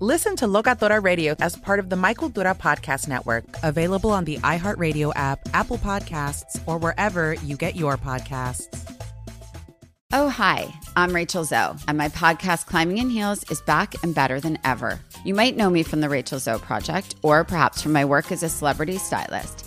[0.00, 4.36] Listen to Locatora Radio as part of the My Cultura Podcast Network, available on the
[4.36, 8.66] iHeartRadio app, Apple Podcasts, or wherever you get your podcasts.
[10.12, 14.38] Oh, hi, I'm Rachel Zoe, and my podcast, Climbing in Heels, is back and better
[14.38, 15.00] than ever.
[15.24, 18.42] You might know me from the Rachel Zoe Project, or perhaps from my work as
[18.42, 19.66] a celebrity stylist.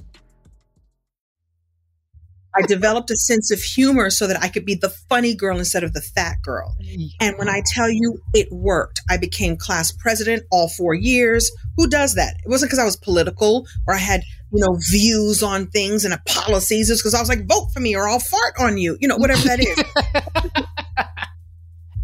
[2.53, 5.83] I developed a sense of humor so that I could be the funny girl instead
[5.83, 6.75] of the fat girl.
[7.19, 11.51] And when I tell you it worked, I became class president all four years.
[11.77, 12.35] Who does that?
[12.43, 16.13] It wasn't because I was political or I had, you know, views on things and
[16.25, 16.89] policies.
[16.89, 19.17] It's because I was like, vote for me or I'll fart on you, you know,
[19.17, 20.65] whatever that is.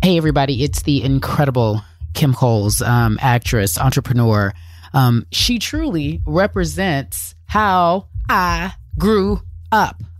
[0.03, 1.81] hey, everybody, it's the incredible
[2.13, 4.53] Kim Coles, um, actress, entrepreneur.
[4.93, 9.41] Um, she truly represents how I grew
[9.71, 10.01] up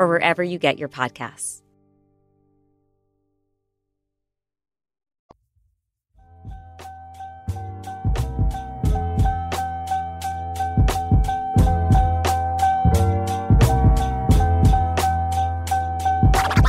[0.00, 1.60] or wherever you get your podcasts.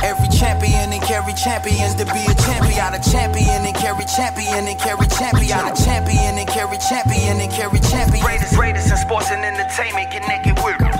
[0.04, 2.92] Every champion and carry champions to be a champion.
[2.92, 5.58] A champion and Carrie Champion and Carrie Champion.
[5.58, 8.22] A champion and Carrie Champion and Carrie Champion.
[8.22, 10.12] Greatest, greatest in sports and entertainment.
[10.12, 10.91] Get naked with.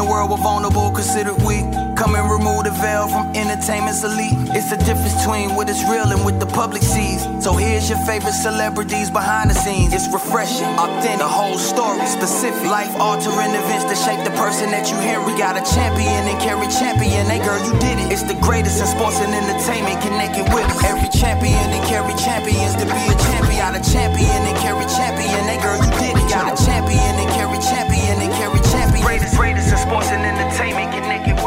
[0.00, 4.32] A world where vulnerable considered weak, come and remove the veil from entertainment's elite.
[4.56, 7.20] It's the difference between what is real and what the public sees.
[7.44, 9.92] So here's your favorite celebrities behind the scenes.
[9.92, 14.88] It's refreshing, authentic, the whole story, specific, life altering events that shape the person that
[14.88, 15.20] you hear.
[15.20, 17.28] We got a champion and Carrie Champion.
[17.28, 18.08] Hey girl, you did it.
[18.08, 20.00] It's the greatest in sports and entertainment.
[20.00, 20.64] Connected with.
[20.80, 23.60] Every champion and carry champions to be a champion.
[23.60, 25.44] Got a champion and Carrie Champion.
[25.44, 26.26] Hey girl, you did it.
[26.32, 27.89] Got a champion and Carrie Champion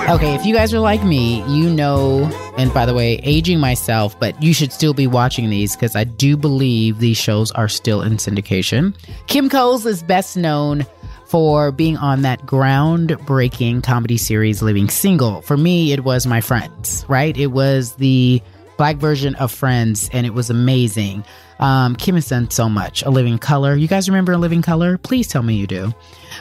[0.10, 2.26] Okay, if you guys are like me, you know,
[2.58, 6.04] and by the way, aging myself, but you should still be watching these because I
[6.04, 8.96] do believe these shows are still in syndication.
[9.28, 10.86] Kim Coles is best known
[11.26, 15.42] for being on that groundbreaking comedy series Living Single.
[15.42, 17.36] For me, it was My Friends, right?
[17.38, 18.42] It was the
[18.78, 21.24] black version of Friends, and it was amazing.
[21.60, 23.04] Um, Kim has done so much.
[23.04, 23.76] In Living Color.
[23.76, 24.98] You guys remember In Living Color?
[24.98, 25.94] Please tell me you do.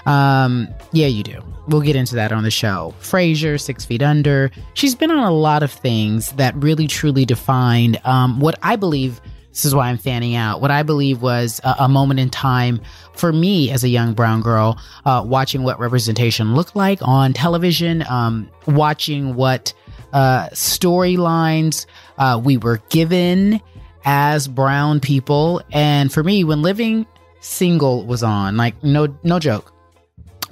[0.06, 1.40] Um, yeah, you do.
[1.68, 2.94] We'll get into that on the show.
[3.00, 4.50] Frasier, Six Feet Under.
[4.74, 9.20] She's been on a lot of things that really truly defined um, what I believe.
[9.50, 10.60] This is why I'm fanning out.
[10.60, 12.80] What I believe was a, a moment in time
[13.14, 18.02] for me as a young brown girl, uh, watching what representation looked like on television,
[18.08, 19.74] um, watching what
[20.12, 21.86] uh, storylines
[22.18, 23.60] uh, we were given
[24.04, 25.62] as brown people.
[25.70, 27.06] And for me, when Living
[27.40, 29.72] Single was on, like no no joke,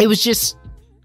[0.00, 0.56] it was just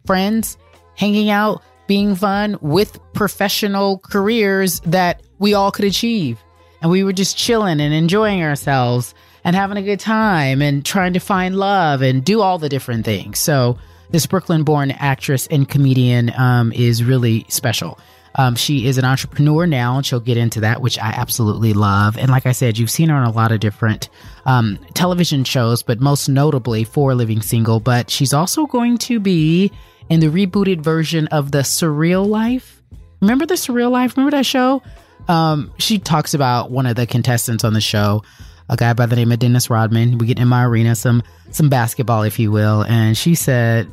[0.05, 0.57] friends
[0.95, 6.39] hanging out, being fun with professional careers that we all could achieve.
[6.81, 9.13] And we were just chilling and enjoying ourselves
[9.43, 13.05] and having a good time and trying to find love and do all the different
[13.05, 13.39] things.
[13.39, 13.77] So,
[14.11, 17.99] this Brooklyn born actress and comedian um, is really special.
[18.37, 22.17] Um, she is an entrepreneur now, and she'll get into that, which I absolutely love.
[22.17, 24.09] And like I said, you've seen her on a lot of different
[24.45, 27.79] um, television shows, but most notably for Living Single.
[27.79, 29.71] But she's also going to be
[30.09, 32.81] in the rebooted version of The Surreal Life.
[33.21, 34.17] Remember The Surreal Life?
[34.17, 34.83] Remember that show?
[35.27, 38.23] Um, she talks about one of the contestants on the show,
[38.69, 40.17] a guy by the name of Dennis Rodman.
[40.17, 43.89] We get in my arena some some basketball, if you will, and she said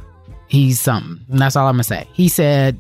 [0.49, 1.25] he's something.
[1.31, 2.07] And that's all I'm gonna say.
[2.13, 2.79] He said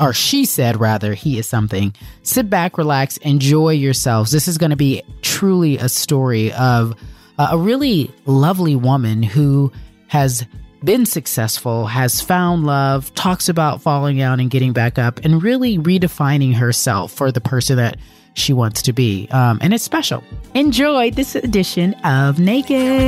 [0.00, 1.94] or she said rather, he is something.
[2.22, 4.30] Sit back, relax, enjoy yourselves.
[4.30, 6.94] This is going to be truly a story of
[7.38, 9.72] uh, a really lovely woman who
[10.08, 10.46] has
[10.84, 15.78] been successful, has found love, talks about falling out and getting back up, and really
[15.78, 17.96] redefining herself for the person that
[18.34, 19.28] she wants to be.
[19.30, 20.22] Um, and it's special.
[20.54, 23.00] Enjoy this edition of Naked.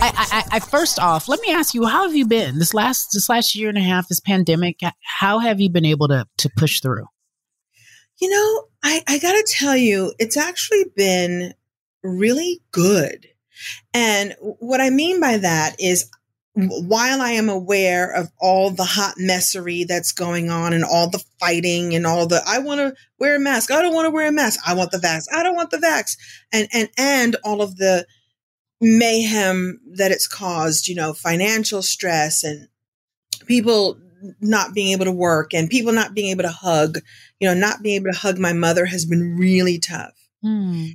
[0.00, 3.08] I, I, I first off, let me ask you, how have you been this last
[3.12, 4.80] this last year and a half, this pandemic?
[5.02, 7.06] How have you been able to to push through?
[8.20, 11.54] You know, I, I gotta tell you, it's actually been
[12.02, 13.26] really good.
[13.92, 16.08] And what I mean by that is
[16.54, 21.22] while I am aware of all the hot messery that's going on and all the
[21.38, 24.28] fighting and all the I want to wear a mask, I don't want to wear
[24.28, 26.16] a mask, I want the vax, I don't want the vax,
[26.52, 28.06] and and and all of the
[28.80, 32.68] mayhem that it's caused, you know, financial stress and
[33.46, 33.98] people
[34.40, 36.98] not being able to work and people not being able to hug,
[37.40, 40.14] you know, not being able to hug my mother has been really tough.
[40.42, 40.86] Hmm.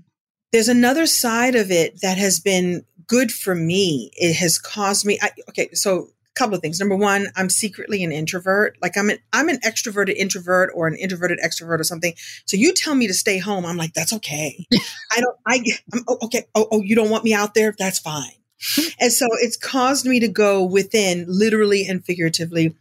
[0.52, 4.12] There's another side of it that has been good for me.
[4.13, 6.80] It has caused me, I, okay, so couple of things.
[6.80, 8.78] Number one, I'm secretly an introvert.
[8.82, 12.13] Like I'm an, I'm an extroverted introvert or an introverted extrovert or something.
[12.46, 13.66] So you tell me to stay home.
[13.66, 14.66] I'm like, that's okay.
[15.12, 15.63] I don't, I,
[15.94, 16.46] I'm oh, okay.
[16.56, 17.75] Oh, oh, you don't want me out there?
[17.78, 18.32] That's fine.
[19.00, 22.75] and so it's caused me to go within literally and figuratively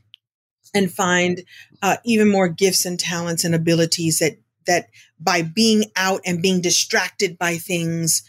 [0.75, 1.43] and find
[1.83, 4.89] uh, even more gifts and talents and abilities that, that
[5.21, 8.23] by being out and being distracted by things,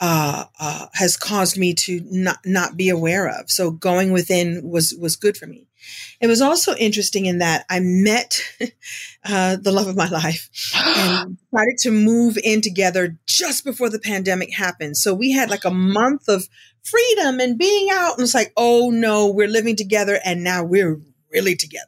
[0.00, 3.50] uh, uh, has caused me to not not be aware of.
[3.50, 5.66] So going within was was good for me.
[6.20, 8.40] It was also interesting in that I met
[9.24, 13.98] uh, the love of my life and decided to move in together just before the
[13.98, 14.96] pandemic happened.
[14.96, 16.48] So we had like a month of
[16.82, 21.00] freedom and being out, and it's like, oh no, we're living together, and now we're
[21.30, 21.86] really together.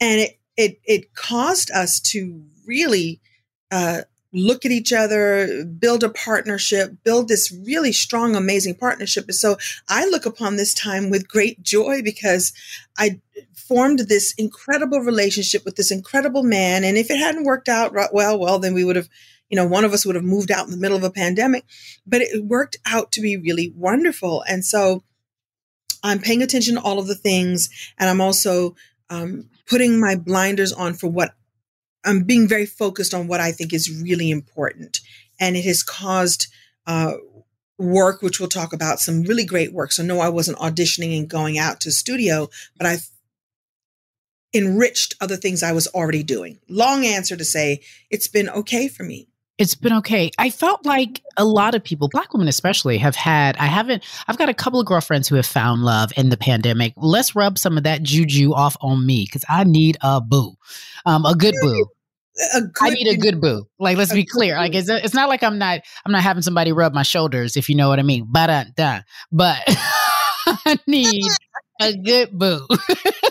[0.00, 3.20] And it it it caused us to really
[3.70, 9.24] uh, look at each other, build a partnership, build this really strong, amazing partnership.
[9.24, 9.56] And so
[9.88, 12.52] I look upon this time with great joy because
[12.96, 13.20] I
[13.54, 16.84] formed this incredible relationship with this incredible man.
[16.84, 19.08] And if it hadn't worked out well, well, then we would have,
[19.48, 21.64] you know, one of us would have moved out in the middle of a pandemic,
[22.06, 24.44] but it worked out to be really wonderful.
[24.48, 25.02] And so
[26.02, 27.68] I'm paying attention to all of the things.
[27.98, 28.74] And I'm also
[29.08, 31.34] um, putting my blinders on for what
[32.04, 35.00] I'm being very focused on what I think is really important.
[35.38, 36.46] And it has caused
[36.86, 37.14] uh,
[37.78, 39.92] work, which we'll talk about, some really great work.
[39.92, 43.08] So, no, I wasn't auditioning and going out to studio, but I've
[44.52, 46.58] enriched other things I was already doing.
[46.68, 47.80] Long answer to say
[48.10, 49.28] it's been okay for me.
[49.60, 50.30] It's been okay.
[50.38, 54.38] I felt like a lot of people, black women especially, have had, I haven't, I've
[54.38, 56.94] got a couple of girlfriends who have found love in the pandemic.
[56.96, 60.54] Let's rub some of that juju off on me because I need a boo,
[61.04, 61.86] um, a good boo.
[62.54, 63.66] A good, I need a good boo.
[63.78, 64.56] Like, let's be clear.
[64.56, 67.68] Like, it's, it's not like I'm not, I'm not having somebody rub my shoulders, if
[67.68, 68.28] you know what I mean.
[68.30, 68.68] But,
[69.30, 69.58] but
[70.46, 71.22] I need
[71.82, 72.66] a good boo.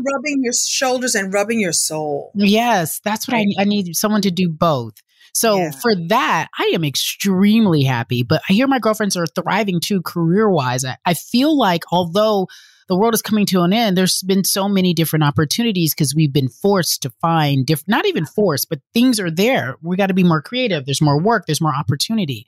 [0.00, 2.32] rubbing your shoulders and rubbing your soul.
[2.34, 4.94] Yes, that's what I, I need someone to do both.
[5.34, 5.70] So yeah.
[5.70, 8.22] for that, I am extremely happy.
[8.22, 10.84] But I hear my girlfriends are thriving too career wise.
[10.84, 12.48] I, I feel like although
[12.92, 16.32] the world is coming to an end, there's been so many different opportunities because we've
[16.32, 19.76] been forced to find different, not even forced, but things are there.
[19.80, 20.84] We got to be more creative.
[20.84, 22.46] There's more work, there's more opportunity.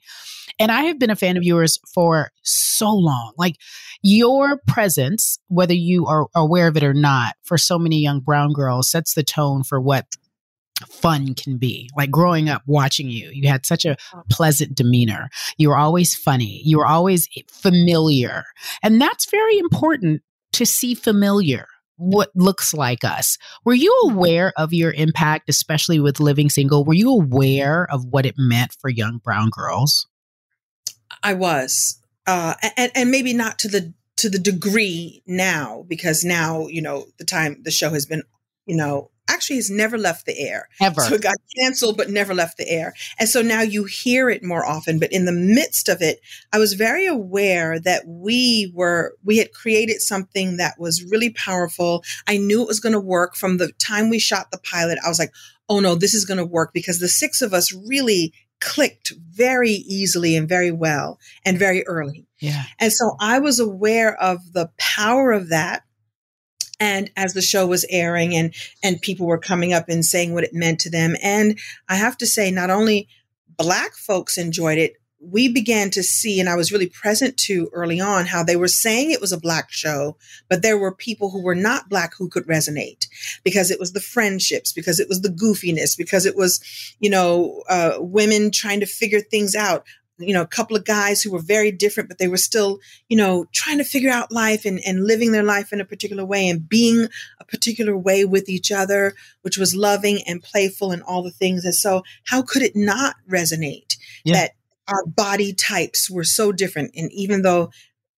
[0.59, 3.33] And I have been a fan of yours for so long.
[3.39, 3.55] Like
[4.03, 8.53] your presence, whether you are aware of it or not, for so many young brown
[8.53, 10.05] girls sets the tone for what
[10.87, 11.89] fun can be.
[11.97, 13.97] Like growing up watching you, you had such a
[14.29, 15.29] pleasant demeanor.
[15.57, 16.61] You were always funny.
[16.63, 18.43] You were always familiar.
[18.83, 20.21] And that's very important
[20.55, 23.37] to see familiar what looks like us.
[23.63, 24.17] Were you mm-hmm.
[24.17, 26.83] aware of your impact, especially with living single?
[26.83, 30.07] Were you aware of what it meant for young brown girls?
[31.23, 36.67] I was, uh, and and maybe not to the to the degree now because now
[36.67, 38.23] you know the time the show has been
[38.65, 40.69] you know actually has never left the air.
[40.79, 41.01] Ever.
[41.01, 42.93] So it got canceled, but never left the air.
[43.19, 44.99] And so now you hear it more often.
[44.99, 46.19] But in the midst of it,
[46.53, 52.03] I was very aware that we were, we had created something that was really powerful.
[52.27, 54.99] I knew it was going to work from the time we shot the pilot.
[55.03, 55.33] I was like,
[55.69, 59.71] oh no, this is going to work because the six of us really clicked very
[59.71, 62.25] easily and very well and very early.
[62.39, 62.63] Yeah.
[62.79, 65.83] And so I was aware of the power of that
[66.79, 68.53] and as the show was airing and
[68.83, 71.15] and people were coming up and saying what it meant to them.
[71.21, 73.07] And i have to say not only
[73.57, 77.99] black folks enjoyed it we began to see and i was really present to early
[77.99, 80.17] on how they were saying it was a black show
[80.49, 83.07] but there were people who were not black who could resonate
[83.43, 86.59] because it was the friendships because it was the goofiness because it was
[86.99, 89.85] you know uh, women trying to figure things out
[90.17, 92.79] you know, a couple of guys who were very different, but they were still,
[93.09, 96.23] you know, trying to figure out life and, and living their life in a particular
[96.23, 97.07] way and being
[97.39, 101.65] a particular way with each other, which was loving and playful and all the things.
[101.65, 104.33] And so, how could it not resonate yeah.
[104.33, 104.51] that
[104.87, 106.91] our body types were so different?
[106.95, 107.71] And even though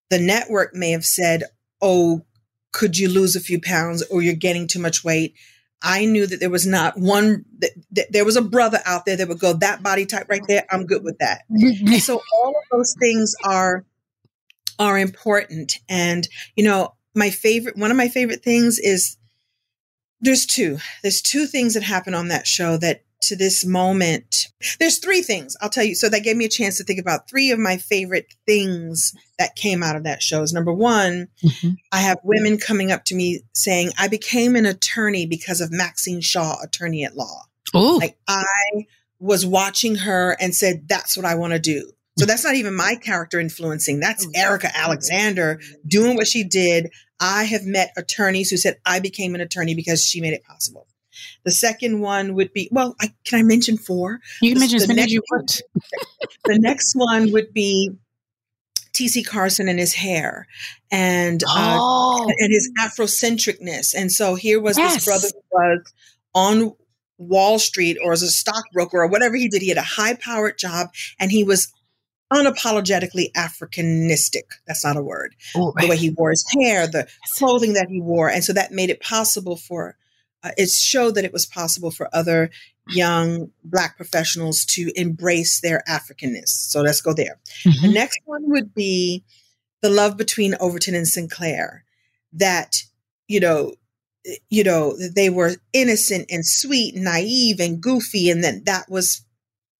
[0.09, 1.43] the network may have said,
[1.81, 2.23] oh,
[2.71, 5.33] could you lose a few pounds or you're getting too much weight?
[5.81, 9.15] I knew that there was not one that, that, there was a brother out there
[9.15, 10.65] that would go that body type right there.
[10.71, 11.43] I'm good with that.
[11.49, 13.85] and so all of those things are
[14.79, 15.77] are important.
[15.87, 19.17] And you know, my favorite one of my favorite things is
[20.19, 20.79] there's two.
[21.03, 24.47] There's two things that happen on that show that to this moment.
[24.79, 25.95] There's three things I'll tell you.
[25.95, 29.55] So that gave me a chance to think about three of my favorite things that
[29.55, 30.41] came out of that show.
[30.41, 31.69] Is number one, mm-hmm.
[31.91, 36.21] I have women coming up to me saying, I became an attorney because of Maxine
[36.21, 37.43] Shaw, attorney at law.
[37.73, 38.85] Oh, like I
[39.19, 41.91] was watching her and said, that's what I want to do.
[42.17, 43.99] So that's not even my character influencing.
[43.99, 46.89] That's oh, Erika Alexander doing what she did.
[47.19, 50.87] I have met attorneys who said I became an attorney because she made it possible.
[51.43, 54.19] The second one would be well, I, can I mention four?
[54.41, 55.61] You can mention as many as you want.
[56.45, 57.91] the next one would be
[58.93, 60.47] TC Carson and his hair
[60.91, 62.25] and uh, oh.
[62.27, 63.93] uh, and his Afrocentricness.
[63.95, 64.95] And so here was yes.
[64.95, 65.93] this brother who was
[66.33, 66.73] on
[67.17, 69.61] Wall Street or as a stockbroker or whatever he did.
[69.61, 71.71] He had a high powered job and he was
[72.31, 74.43] unapologetically Africanistic.
[74.67, 75.35] That's not a word.
[75.55, 75.73] Ooh.
[75.77, 77.07] The way he wore his hair, the
[77.37, 78.29] clothing that he wore.
[78.29, 79.95] And so that made it possible for
[80.47, 82.49] uh, it showed that it was possible for other
[82.89, 86.49] young black professionals to embrace their Africanness.
[86.49, 87.39] So let's go there.
[87.63, 87.87] Mm-hmm.
[87.87, 89.23] The next one would be
[89.81, 91.83] the love between Overton and Sinclair.
[92.33, 92.83] That,
[93.27, 93.73] you know,
[94.49, 98.29] you know, they were innocent and sweet and naive and goofy.
[98.29, 99.23] And then that was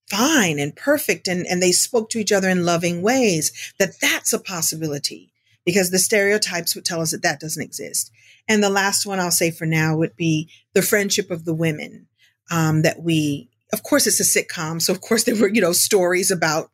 [0.10, 1.28] fine and perfect.
[1.28, 5.32] And, and they spoke to each other in loving ways that that's a possibility
[5.68, 8.10] because the stereotypes would tell us that that doesn't exist.
[8.48, 12.08] And the last one I'll say for now would be the friendship of the women
[12.50, 14.82] um, that we, of course, it's a sitcom.
[14.82, 16.72] So of course there were, you know, stories about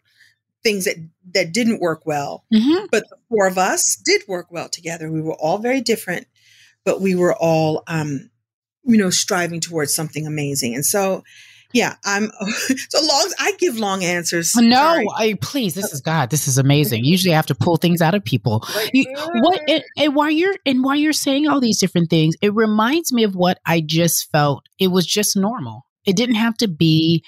[0.64, 0.98] things that
[1.34, 2.46] that didn't work well.
[2.54, 2.86] Mm-hmm.
[2.92, 5.12] But the four of us did work well together.
[5.12, 6.28] We were all very different,
[6.86, 8.30] but we were all, um,
[8.84, 10.76] you know, striving towards something amazing.
[10.76, 11.24] And so,
[11.74, 12.32] yeah, I'm
[12.90, 13.34] so long.
[13.40, 14.54] I give long answers.
[14.58, 15.06] Oh, no, Sorry.
[15.16, 15.74] I please.
[15.74, 16.30] This is God.
[16.30, 17.04] This is amazing.
[17.04, 18.66] Usually, I have to pull things out of people.
[18.94, 22.54] You, what and, and while you're and while you're saying all these different things, it
[22.54, 24.68] reminds me of what I just felt.
[24.80, 25.86] It was just normal.
[26.06, 27.24] It didn't have to be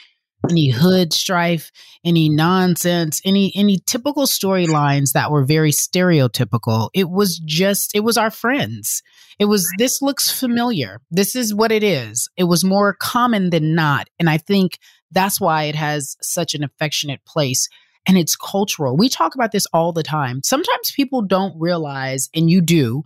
[0.50, 1.72] any hood strife,
[2.04, 6.90] any nonsense, any any typical storylines that were very stereotypical.
[6.94, 9.02] It was just it was our friends.
[9.40, 11.02] It was this looks familiar.
[11.12, 12.30] This is what it is.
[12.38, 14.80] It was more common than not, and I think
[15.12, 17.70] that's why it has such an affectionate place
[18.06, 18.96] and it's cultural.
[18.96, 20.42] We talk about this all the time.
[20.44, 23.04] Sometimes people don't realize and you do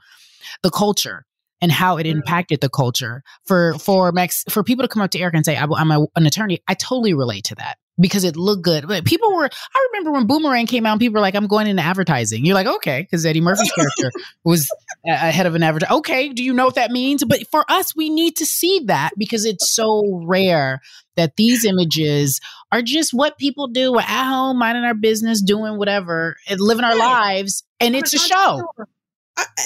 [0.63, 1.25] the culture
[1.61, 2.11] and how it mm.
[2.11, 5.57] impacted the culture for for Max for people to come up to Eric and say
[5.57, 6.59] I'm a, an attorney.
[6.67, 8.87] I totally relate to that because it looked good.
[8.87, 9.45] But people were.
[9.45, 12.55] I remember when Boomerang came out, and people were like, "I'm going into advertising." You're
[12.55, 14.11] like, "Okay," because Eddie Murphy's character
[14.43, 14.69] was
[15.07, 15.93] ahead of an advertiser.
[15.93, 17.23] Okay, do you know what that means?
[17.23, 20.81] But for us, we need to see that because it's so rare
[21.15, 22.39] that these images
[22.71, 26.85] are just what people do We're at home, minding our business, doing whatever, and living
[26.85, 28.63] our lives, and it's a show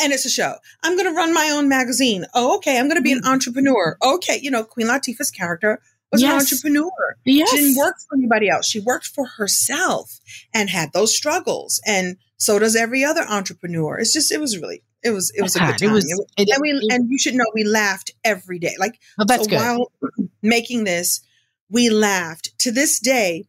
[0.01, 0.53] and it's a show.
[0.83, 2.25] I'm going to run my own magazine.
[2.33, 2.77] Oh, okay.
[2.77, 3.31] I'm going to be an Mm.
[3.31, 3.97] entrepreneur.
[4.03, 4.39] Okay.
[4.41, 5.81] You know, Queen Latifah's character
[6.13, 6.91] was an entrepreneur.
[7.25, 7.49] Yes.
[7.49, 8.65] She didn't work for anybody else.
[8.65, 10.19] She worked for herself
[10.53, 11.81] and had those struggles.
[11.85, 13.99] And so does every other entrepreneur.
[13.99, 15.91] It's just, it was really, it was, it was a good it time.
[15.93, 18.75] was- It was- it- and we, and you should know we laughed every day.
[18.79, 19.55] Like, Oh, that's so good.
[19.57, 19.91] while
[20.41, 21.21] making this,
[21.69, 22.57] we laughed.
[22.59, 23.45] To this day,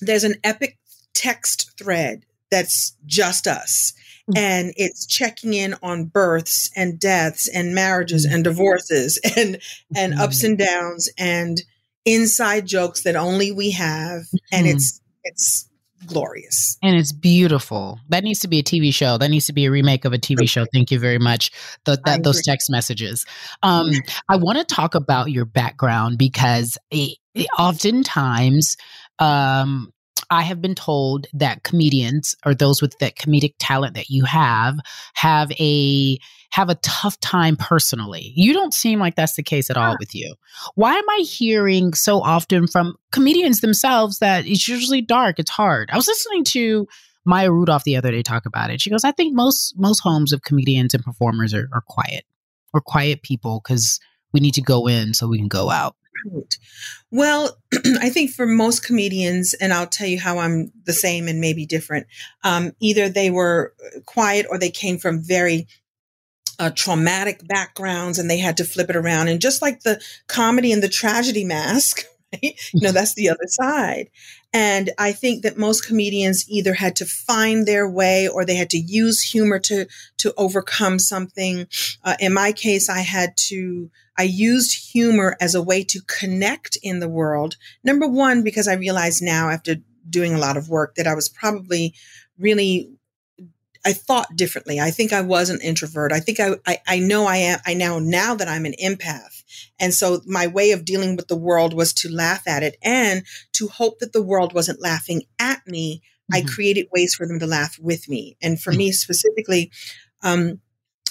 [0.00, 0.78] there's an epic
[1.14, 3.92] text thread that's just us.
[4.30, 4.38] Mm.
[4.38, 8.34] And it's checking in on births and deaths and marriages Mm.
[8.34, 9.58] and divorces and
[9.96, 11.60] and ups and downs and
[12.04, 14.22] inside jokes that only we have.
[14.52, 14.74] And Mhm.
[14.74, 15.68] it's it's
[16.06, 16.76] glorious.
[16.82, 18.00] and it's beautiful.
[18.08, 19.18] That needs to be a TV show.
[19.18, 20.66] That needs to be a remake of a TV show.
[20.72, 21.52] Thank you very much.
[21.84, 23.24] That, those text messages.
[23.62, 23.92] Um,
[24.28, 28.76] I want to talk about your background because it, it- oftentimes,
[29.20, 29.92] um,
[30.30, 34.78] I have been told that comedians or those with that comedic talent that you have
[35.14, 36.18] have a
[36.50, 38.32] have a tough time personally.
[38.34, 40.34] You don't seem like that's the case at all with you.
[40.74, 45.90] Why am I hearing so often from comedians themselves that it's usually dark, it's hard?
[45.92, 46.86] I was listening to
[47.24, 48.80] Maya Rudolph the other day talk about it.
[48.80, 52.24] She goes, I think most most homes of comedians and performers are, are quiet.
[52.72, 54.00] We're quiet people because
[54.32, 55.94] we need to go in so we can go out.
[56.24, 56.56] Right.
[57.10, 57.58] Well,
[58.00, 61.66] I think for most comedians, and I'll tell you how I'm the same and maybe
[61.66, 62.06] different,
[62.44, 63.74] um, either they were
[64.06, 65.66] quiet or they came from very
[66.58, 69.28] uh, traumatic backgrounds and they had to flip it around.
[69.28, 72.54] And just like the comedy and the tragedy mask, right?
[72.72, 74.10] You know, that's the other side.
[74.52, 78.70] And I think that most comedians either had to find their way or they had
[78.70, 79.86] to use humor to
[80.18, 81.66] to overcome something.
[82.04, 83.90] Uh, in my case, I had to.
[84.18, 87.56] I used humor as a way to connect in the world.
[87.82, 89.76] Number one, because I realized now after
[90.08, 91.94] doing a lot of work that I was probably
[92.38, 92.90] really
[93.84, 94.78] I thought differently.
[94.78, 96.12] I think I was an introvert.
[96.12, 99.42] I think I, I, I know I am, I now, now that I'm an empath.
[99.80, 103.24] And so my way of dealing with the world was to laugh at it and
[103.54, 106.02] to hope that the world wasn't laughing at me.
[106.32, 108.36] I created ways for them to laugh with me.
[108.40, 109.70] And for me specifically,
[110.22, 110.60] um,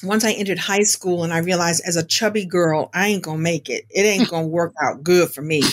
[0.04, 3.40] once I entered high school and I realized as a chubby girl, I ain't gonna
[3.40, 3.86] make it.
[3.90, 5.64] It ain't gonna work out good for me.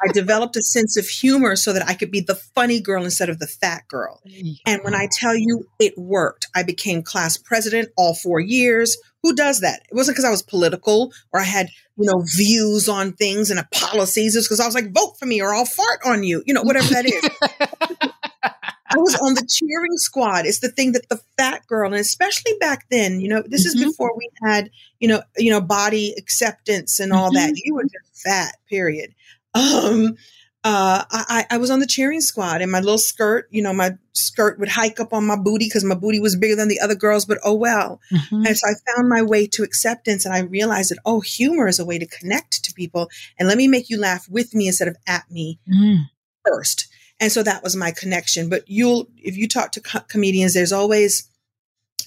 [0.00, 3.28] I developed a sense of humor so that I could be the funny girl instead
[3.28, 4.20] of the fat girl.
[4.64, 8.96] And when I tell you it worked, I became class president all four years.
[9.24, 9.82] Who does that?
[9.90, 13.60] It wasn't because I was political or I had, you know, views on things and
[13.72, 14.36] policies.
[14.36, 16.62] It's because I was like, vote for me or I'll fart on you, you know,
[16.62, 18.10] whatever that is.
[18.90, 20.46] I was on the cheering squad.
[20.46, 23.74] It's the thing that the fat girl, and especially back then, you know, this is
[23.88, 27.52] before we had, you know, you know, body acceptance and all that.
[27.64, 29.14] You were just fat, period.
[29.54, 30.16] Um,
[30.64, 33.96] uh, I, I was on the cheering squad and my little skirt, you know, my
[34.12, 36.96] skirt would hike up on my booty because my booty was bigger than the other
[36.96, 38.00] girls, but oh well.
[38.46, 41.78] And so I found my way to acceptance and I realized that, oh, humor is
[41.78, 43.08] a way to connect to people.
[43.38, 45.58] And let me make you laugh with me instead of at me
[46.44, 46.88] first.
[47.20, 48.48] And so that was my connection.
[48.48, 51.28] But you'll, if you talk to co- comedians, there's always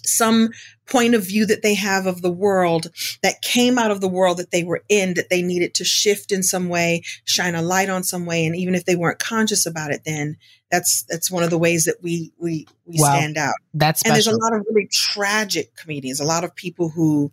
[0.03, 0.49] some
[0.87, 2.87] point of view that they have of the world
[3.23, 6.31] that came out of the world that they were in that they needed to shift
[6.31, 9.65] in some way shine a light on some way and even if they weren't conscious
[9.65, 10.35] about it then
[10.69, 13.09] that's that's one of the ways that we we we Wow.
[13.09, 16.89] stand out That's and there's a lot of really tragic comedians a lot of people
[16.89, 17.31] who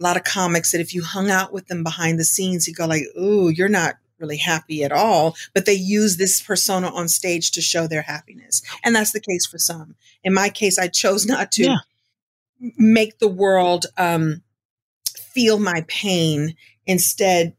[0.00, 2.74] a lot of comics that if you hung out with them behind the scenes you
[2.74, 7.08] go like ooh you're not really happy at all but they use this persona on
[7.08, 10.88] stage to show their happiness and that's the case for some in my case i
[10.88, 11.76] chose not to Yeah.
[12.78, 14.42] make the world um,
[15.34, 16.54] feel my pain
[16.86, 17.54] instead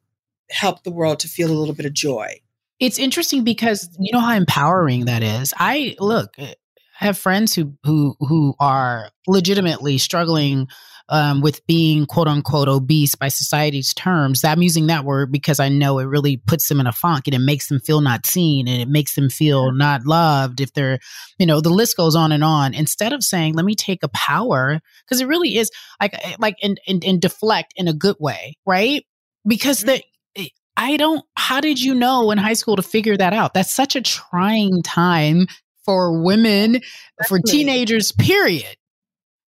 [0.50, 2.40] help the world to feel a little bit of joy
[2.80, 5.54] It's interesting because you know how empowering that is.
[5.58, 6.56] I look, I
[6.94, 10.68] have friends who who who are legitimately struggling
[11.10, 14.44] um, with being quote unquote obese by society's terms.
[14.44, 17.36] I'm using that word because I know it really puts them in a funk and
[17.36, 21.00] it makes them feel not seen and it makes them feel not loved if they're,
[21.38, 22.74] you know, the list goes on and on.
[22.74, 26.58] Instead of saying, let me take a power, because it really is like eh, like
[26.62, 29.06] and, and and deflect in a good way, right?
[29.46, 30.02] Because mm-hmm.
[30.36, 33.54] the eh, I don't, how did you know in high school to figure that out?
[33.54, 35.48] That's such a trying time
[35.86, 36.82] for women,
[37.28, 38.76] for teenagers, period.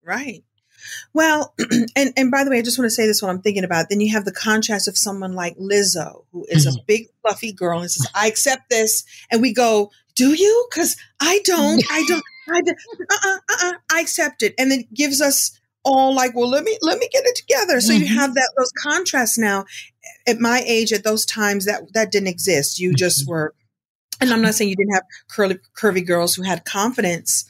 [0.03, 0.43] Right.
[1.13, 1.53] Well,
[1.95, 3.83] and and by the way, I just want to say this while I'm thinking about.
[3.83, 3.87] It.
[3.89, 7.81] Then you have the contrast of someone like Lizzo, who is a big fluffy girl
[7.81, 11.83] and says, "I accept this," and we go, "Do you?" Because I don't.
[11.89, 12.23] I don't.
[12.49, 12.77] I don't,
[13.11, 16.97] uh-uh, uh-uh, I accept it, and then gives us all like, "Well, let me let
[16.97, 18.15] me get it together." So you Mhm.
[18.15, 19.65] have that those contrasts now.
[20.25, 22.79] At my age, at those times, that that didn't exist.
[22.79, 23.53] You just were.
[24.19, 27.45] And I'm not saying you didn't have curly, curvy girls who had confidence,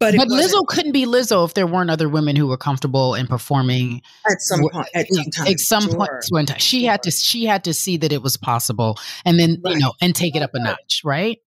[0.00, 3.26] but But Lizzo couldn't be Lizzo if there weren't other women who were comfortable in
[3.26, 4.88] performing at some point.
[4.94, 6.22] At some time, At some point, Sure.
[6.30, 6.58] one time.
[6.58, 7.10] she had to.
[7.10, 10.42] She had to see that it was possible, and then you know, and take it
[10.42, 11.38] up a notch, right?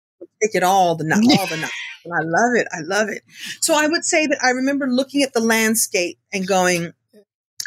[0.43, 1.71] take it all the night, all the night.
[2.05, 2.67] And I love it.
[2.73, 3.23] I love it.
[3.61, 6.93] So I would say that I remember looking at the landscape and going,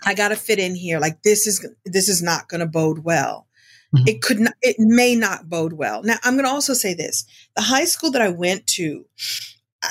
[0.06, 1.00] I got to fit in here.
[1.00, 3.48] Like this is this is not going to bode well.
[3.96, 4.08] Mm-hmm.
[4.08, 4.54] It could not.
[4.62, 6.04] It may not bode well.
[6.04, 9.06] Now I'm going to also say this: the high school that I went to.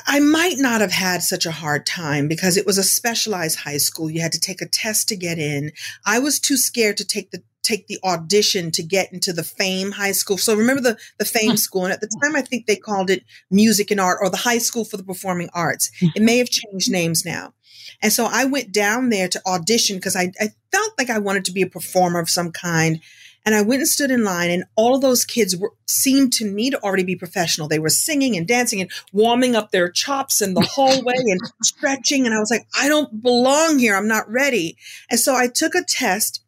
[0.07, 3.77] I might not have had such a hard time because it was a specialized high
[3.77, 4.09] school.
[4.09, 5.71] You had to take a test to get in.
[6.05, 9.91] I was too scared to take the take the audition to get into the fame
[9.91, 10.37] high school.
[10.37, 11.57] So remember the the fame mm-hmm.
[11.57, 14.37] school and at the time I think they called it music and art or the
[14.37, 15.89] high school for the performing arts.
[16.01, 16.07] Mm-hmm.
[16.15, 17.53] It may have changed names now.
[18.01, 21.45] And so I went down there to audition because I, I felt like I wanted
[21.45, 22.99] to be a performer of some kind.
[23.45, 26.45] And I went and stood in line, and all of those kids were, seemed to
[26.45, 27.67] me to already be professional.
[27.67, 32.25] They were singing and dancing and warming up their chops in the hallway and stretching.
[32.25, 33.95] And I was like, I don't belong here.
[33.95, 34.77] I'm not ready.
[35.09, 36.42] And so I took a test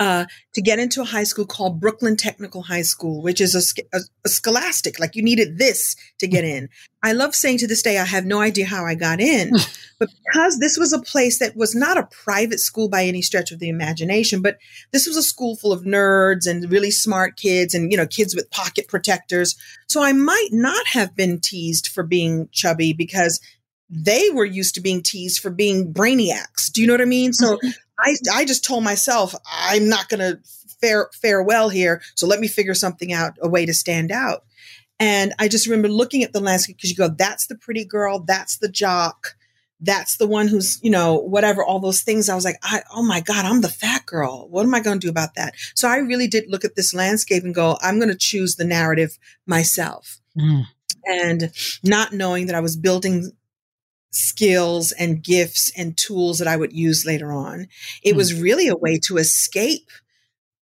[0.00, 3.96] uh, to get into a high school called Brooklyn Technical High School, which is a,
[3.96, 5.00] a, a scholastic.
[5.00, 6.68] Like you needed this to get in.
[7.02, 9.52] I love saying to this day, I have no idea how I got in,
[9.98, 13.50] but because this was a place that was not a private school by any stretch
[13.50, 14.58] of the imagination, but
[14.92, 18.34] this was a school full of nerds and really smart kids and, you know, kids
[18.34, 19.56] with pocket protectors.
[19.88, 23.40] So I might not have been teased for being chubby because
[23.90, 26.70] they were used to being teased for being brainiacs.
[26.72, 27.32] Do you know what I mean?
[27.32, 27.58] So
[27.98, 30.40] I, I just told myself, I'm not going to
[30.80, 32.00] fare, fare well here.
[32.14, 34.44] So let me figure something out, a way to stand out.
[35.00, 38.20] And I just remember looking at the landscape because you go, that's the pretty girl.
[38.20, 39.36] That's the jock.
[39.80, 42.28] That's the one who's, you know, whatever, all those things.
[42.28, 44.48] I was like, I, oh my God, I'm the fat girl.
[44.48, 45.54] What am I going to do about that?
[45.76, 48.64] So I really did look at this landscape and go, I'm going to choose the
[48.64, 50.18] narrative myself.
[50.36, 50.64] Mm.
[51.04, 51.52] And
[51.84, 53.30] not knowing that I was building
[54.10, 57.68] skills and gifts and tools that I would use later on.
[58.02, 59.90] It was really a way to escape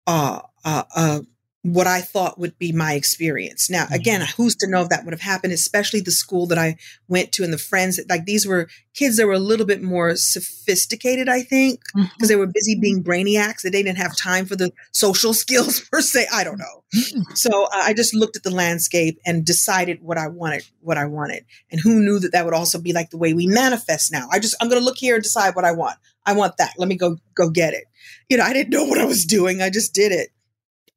[0.07, 1.19] uh, uh, uh,
[1.63, 3.69] what I thought would be my experience.
[3.69, 4.41] Now, again, mm-hmm.
[4.41, 6.77] who's to know if that would have happened, especially the school that I
[7.09, 9.81] went to and the friends that, like, these were kids that were a little bit
[9.81, 12.27] more sophisticated, I think, because mm-hmm.
[12.27, 13.63] they were busy being brainiacs.
[13.63, 16.27] That they didn't have time for the social skills per se.
[16.31, 16.83] I don't know.
[16.95, 17.33] Mm-hmm.
[17.35, 21.07] So uh, I just looked at the landscape and decided what I wanted, what I
[21.07, 21.43] wanted.
[21.71, 24.29] And who knew that that would also be like the way we manifest now?
[24.31, 25.97] I just, I'm going to look here and decide what I want.
[26.25, 26.73] I want that.
[26.77, 27.83] Let me go, go get it.
[28.29, 29.61] You know, I didn't know what I was doing.
[29.61, 30.29] I just did it.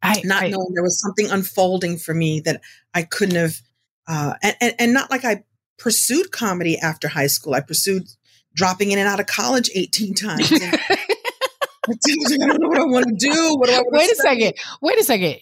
[0.02, 2.60] I, not I- knowing there was something unfolding for me that
[2.94, 3.60] I couldn't have,
[4.06, 5.44] uh, and, and, and not like I
[5.78, 7.54] pursued comedy after high school.
[7.54, 8.08] I pursued
[8.54, 10.50] dropping in and out of college 18 times.
[10.50, 10.62] And
[11.88, 13.56] I don't know what I want to do.
[13.56, 14.54] What do I Wait a second.
[14.80, 15.36] Wait a second.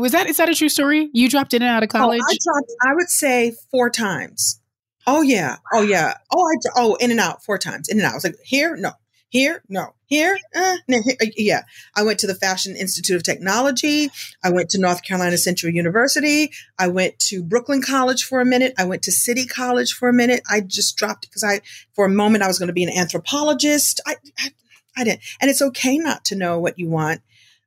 [0.00, 1.10] Was that is that a true story?
[1.12, 2.20] You dropped in and out of college?
[2.22, 4.60] Oh, I dropped, I would say four times.
[5.06, 5.56] Oh yeah.
[5.72, 6.14] Oh yeah.
[6.32, 7.88] Oh, I, oh, in and out four times.
[7.88, 8.12] In and out.
[8.12, 8.90] I was like, here, no.
[9.28, 9.94] Here, no.
[10.06, 11.00] Here, uh, uh,
[11.36, 11.62] yeah.
[11.96, 14.08] I went to the Fashion Institute of Technology.
[14.44, 16.52] I went to North Carolina Central University.
[16.78, 18.72] I went to Brooklyn College for a minute.
[18.78, 20.42] I went to City College for a minute.
[20.48, 21.60] I just dropped because I,
[21.92, 24.00] for a moment, I was going to be an anthropologist.
[24.06, 24.52] I, I,
[24.96, 27.20] I didn't, and it's okay not to know what you want,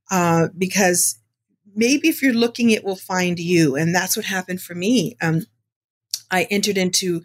[0.09, 1.19] uh, because
[1.75, 5.17] maybe if you're looking, it will find you, and that's what happened for me.
[5.21, 5.45] Um,
[6.31, 7.21] I entered into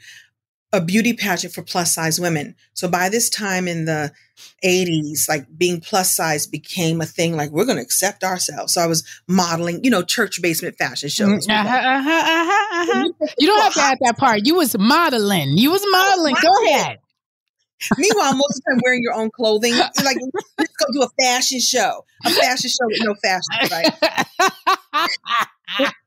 [0.75, 2.57] a beauty pageant for plus size women.
[2.75, 4.13] So by this time in the
[4.65, 7.37] 80s, like being plus size became a thing.
[7.37, 8.75] Like we're going to accept ourselves.
[8.75, 11.47] So I was modeling, you know, church basement fashion shows.
[11.49, 13.09] Uh-huh, uh-huh, uh-huh, uh-huh.
[13.39, 14.41] You don't have to add that part.
[14.45, 15.57] You was modeling.
[15.57, 16.35] You was modeling.
[16.41, 16.99] Go ahead.
[17.99, 19.75] Meanwhile, most of the time wearing your own clothing.
[20.05, 20.17] Like
[20.59, 22.05] let's go do a fashion show.
[22.25, 23.93] A fashion show with no fashion, right?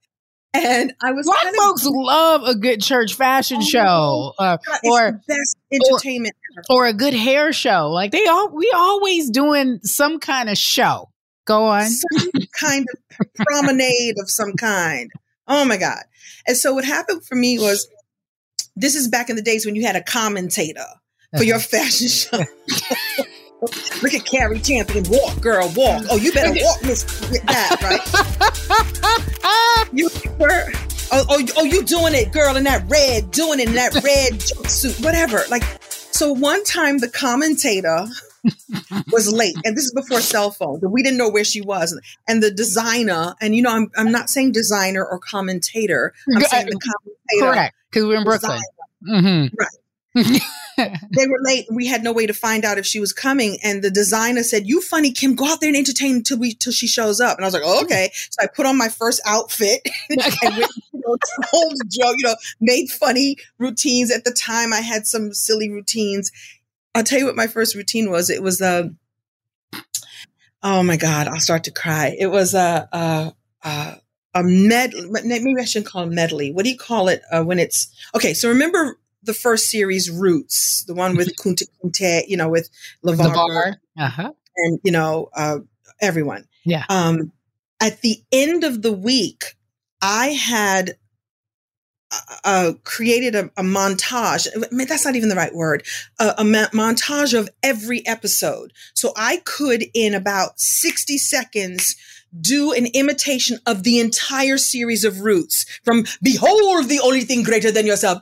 [0.65, 5.13] and I was black folks of, love a good church fashion Oh, show, uh, or
[5.27, 6.65] best entertainment ever.
[6.69, 7.89] or a good hair show.
[7.91, 11.09] Like they all, we always doing some kind of show.
[11.45, 11.89] Go on.
[11.89, 12.85] some kind
[13.19, 15.09] of promenade of some kind.
[15.47, 16.03] Oh my God.
[16.47, 17.87] And so what happened for me was
[18.75, 20.85] this is back in the days when you had a commentator
[21.37, 22.39] for your fashion show.
[23.61, 25.05] Look at Carrie Champion.
[25.09, 26.03] Walk, girl, walk.
[26.11, 27.03] Oh, you better walk, Miss
[27.45, 27.99] that, right?
[29.93, 30.71] you were
[31.11, 34.33] oh, oh, oh, you doing it, girl, in that red, doing it in that red
[34.33, 35.41] jumpsuit, whatever.
[35.49, 38.05] Like, so one time the commentator
[39.11, 40.79] was late, and this is before cell phone.
[40.83, 44.29] We didn't know where she was, and the designer, and you know, I'm I'm not
[44.29, 46.13] saying designer or commentator.
[46.35, 47.53] I'm saying the commentator.
[47.53, 48.61] Correct, because we're in Brooklyn.
[49.07, 49.55] Mm-hmm.
[49.55, 50.41] Right.
[50.77, 51.67] they were late.
[51.67, 53.57] And we had no way to find out if she was coming.
[53.63, 56.71] And the designer said you funny kim go out there and entertain until we till
[56.71, 57.37] she shows up.
[57.37, 58.11] And i was like oh, okay.
[58.13, 61.17] So i put on my first outfit and went, you know,
[61.51, 64.11] told the joke you know made funny routines.
[64.11, 66.31] At the time i had some silly routines.
[66.93, 68.29] I'll tell you what my first routine was.
[68.29, 68.89] It was uh,
[70.63, 72.15] oh my god i'll start to cry.
[72.17, 74.01] It was a a, a,
[74.35, 76.51] a med maybe i shouldn't call it medley.
[76.51, 80.83] What do you call it uh, when it's okay so remember the first series Roots,
[80.85, 82.69] the one with Kunta Kinte, you know, with
[83.05, 83.75] LeVar, LeVar.
[83.99, 84.31] Uh-huh.
[84.55, 85.59] and you know, uh,
[86.01, 86.45] everyone.
[86.65, 86.85] Yeah.
[86.89, 87.31] Um,
[87.79, 89.55] at the end of the week,
[90.01, 90.97] I had
[92.43, 94.47] uh, created a, a, montage.
[94.55, 95.85] I mean, that's not even the right word.
[96.19, 101.95] A, a ma- montage of every episode, so I could, in about sixty seconds,
[102.39, 107.71] do an imitation of the entire series of roots from behold the only thing greater
[107.71, 108.21] than yourself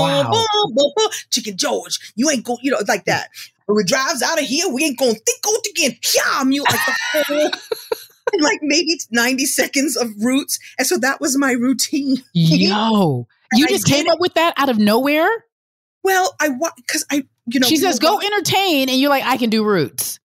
[0.00, 0.30] wow.
[1.30, 3.30] chicken george you ain't go you know like that
[3.66, 6.80] when we drives out of here we ain't gonna think out again yeah you like
[7.12, 7.50] the whole
[8.40, 13.86] like maybe 90 seconds of roots and so that was my routine yo you just
[13.86, 15.44] came up with that out of nowhere
[16.02, 19.50] well i because i you know she says go entertain and you're like i can
[19.50, 20.18] do roots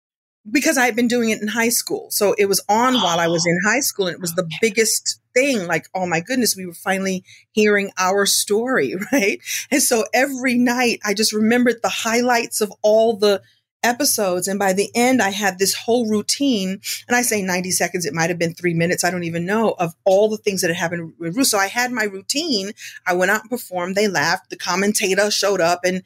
[0.50, 2.08] because I had been doing it in high school.
[2.10, 3.70] So it was on while I was in oh.
[3.70, 5.68] high school and it was the biggest thing.
[5.68, 9.40] Like, oh my goodness, we were finally hearing our story, right?
[9.70, 13.42] And so every night I just remembered the highlights of all the
[13.84, 14.48] episodes.
[14.48, 16.82] And by the end, I had this whole routine.
[17.08, 19.04] And I say 90 seconds, it might have been three minutes.
[19.04, 21.52] I don't even know of all the things that had happened with Roots.
[21.52, 22.72] So I had my routine.
[23.08, 23.96] I went out and performed.
[23.96, 24.50] They laughed.
[24.50, 26.04] The commentator showed up and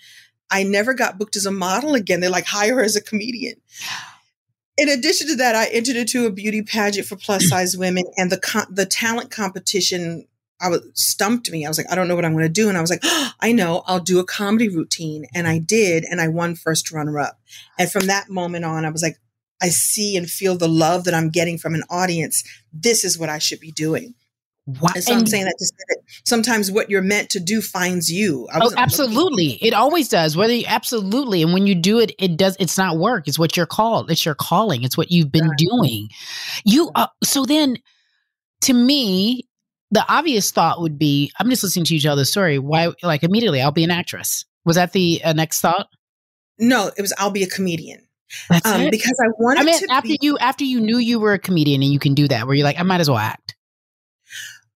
[0.50, 2.20] I never got booked as a model again.
[2.20, 3.56] They're like, hire her as a comedian
[4.78, 8.32] in addition to that, I entered into a beauty pageant for plus size women, and
[8.32, 10.28] the the talent competition.
[10.62, 11.66] I was stumped me.
[11.66, 13.02] I was like, I don't know what I'm going to do, and I was like,
[13.04, 16.94] oh, I know, I'll do a comedy routine, and I did, and I won first
[16.94, 17.42] runner up.
[17.78, 19.20] And from that moment on, I was like,
[19.62, 22.44] I see and feel the love that I'm getting from an audience.
[22.72, 24.16] This is what I should be doing.
[24.68, 24.90] Wow.
[24.96, 28.12] And so I'm saying that to say that sometimes what you're meant to do finds
[28.12, 28.48] you.
[28.52, 29.60] Oh, absolutely.
[29.62, 30.36] It always does.
[30.36, 31.44] Whether you absolutely.
[31.44, 33.28] And when you do it, it does, it's not work.
[33.28, 34.10] It's what you're called.
[34.10, 34.84] It's your calling.
[34.84, 35.58] It's what you've been right.
[35.58, 36.10] doing.
[36.66, 37.78] You, uh, so then
[38.62, 39.48] to me,
[39.92, 42.58] the obvious thought would be, I'm just listening to you tell the story.
[42.58, 44.46] Why, like immediately, I'll be an actress.
[44.66, 45.88] Was that the uh, next thought?
[46.58, 48.02] No, it was, I'll be a comedian.
[48.50, 51.34] Um, because I wanted I mean, to after be- you, after you knew you were
[51.34, 53.55] a comedian and you can do that, where you're like, I might as well act.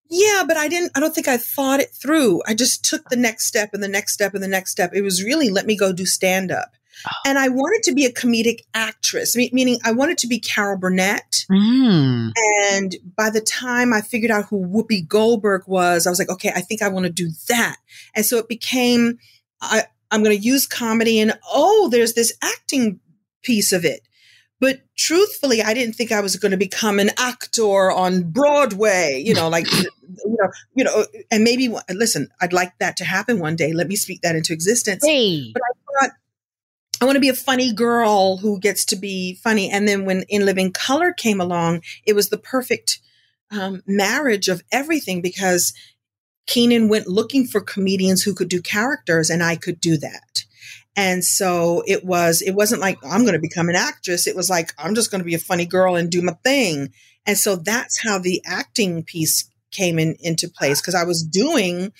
[0.09, 2.41] Yeah, but I didn't, I don't think I thought it through.
[2.47, 4.91] I just took the next step and the next step and the next step.
[4.93, 6.71] It was really let me go do stand up.
[7.05, 7.11] Oh.
[7.25, 11.45] And I wanted to be a comedic actress, meaning I wanted to be Carol Burnett.
[11.49, 12.31] Mm.
[12.71, 16.51] And by the time I figured out who Whoopi Goldberg was, I was like, okay,
[16.55, 17.77] I think I want to do that.
[18.15, 19.19] And so it became,
[19.61, 22.99] I, I'm going to use comedy and oh, there's this acting
[23.43, 24.01] piece of it.
[24.59, 29.33] But truthfully, I didn't think I was going to become an actor on Broadway, you
[29.33, 29.67] know, like,
[30.25, 33.73] you know, you know, and maybe, listen, I'd like that to happen one day.
[33.73, 35.05] Let me speak that into existence.
[35.05, 35.51] Hey.
[35.53, 36.11] But I thought,
[37.01, 39.69] I want to be a funny girl who gets to be funny.
[39.69, 42.99] And then when In Living Color came along, it was the perfect
[43.51, 45.73] um, marriage of everything because
[46.45, 50.43] Keenen went looking for comedians who could do characters, and I could do that.
[50.95, 54.27] And so it was, it wasn't like I'm going to become an actress.
[54.27, 56.91] It was like, I'm just going to be a funny girl and do my thing.
[57.25, 61.93] And so that's how the acting piece came in into place because I was doing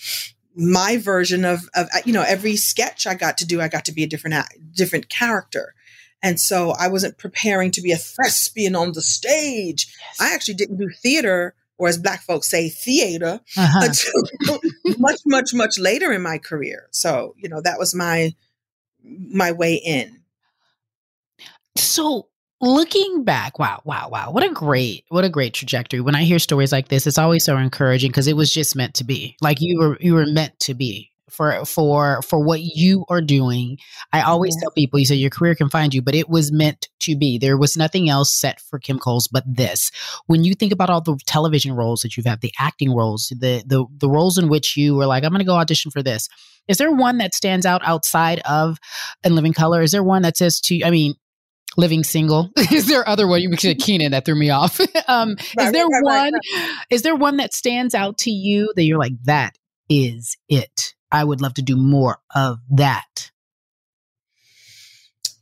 [0.56, 3.92] my version of, of, you know, every sketch I got to do, I got to
[3.92, 4.36] be a different,
[4.76, 5.74] different character.
[6.22, 9.96] And so I wasn't preparing to be a thespian on the stage.
[10.00, 10.18] Yes.
[10.20, 13.80] I actually didn't do theater or as black folks say, theater uh-huh.
[13.84, 14.62] until
[15.00, 16.88] much, much, much later in my career.
[16.92, 18.36] So, you know, that was my
[19.02, 20.20] my way in.
[21.78, 22.28] So
[22.62, 24.32] looking back, wow, wow, wow.
[24.32, 26.02] What a great, what a great trajectory.
[26.02, 28.96] When I hear stories like this, it's always so encouraging because it was just meant
[28.96, 29.36] to be.
[29.42, 33.78] Like you were you were meant to be for for for what you are doing.
[34.12, 34.64] I always yeah.
[34.64, 37.38] tell people, you say your career can find you, but it was meant to be.
[37.38, 39.92] There was nothing else set for Kim Coles but this.
[40.28, 43.64] When you think about all the television roles that you've had, the acting roles, the
[43.66, 46.28] the the roles in which you were like, I'm going to go audition for this.
[46.68, 48.78] Is there one that stands out outside of
[49.24, 49.82] In Living Color?
[49.82, 50.84] Is there one that says to?
[50.84, 51.16] I mean,
[51.78, 55.68] living single is there other one you said Keenen that threw me off um right,
[55.68, 58.98] is there right, one right, is there one that stands out to you that you're
[58.98, 59.56] like that
[59.88, 63.32] is it I would love to do more of that.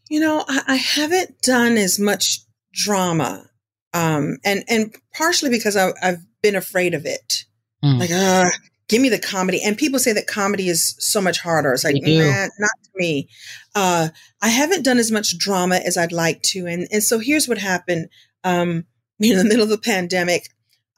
[0.10, 2.40] You know, I, I haven't done as much
[2.72, 3.50] drama,
[3.94, 7.46] um, and and partially because I, have been afraid of it.
[7.84, 8.00] Mm.
[8.00, 8.50] Like, uh,
[8.88, 9.62] give me the comedy.
[9.64, 11.74] And people say that comedy is so much harder.
[11.74, 13.28] It's like, nah, not to me.
[13.76, 14.10] Uh,
[14.42, 16.68] I haven't done as much drama as I'd like to.
[16.68, 18.10] And and so here's what happened.
[18.44, 18.86] Um,
[19.20, 20.50] in the middle of the pandemic,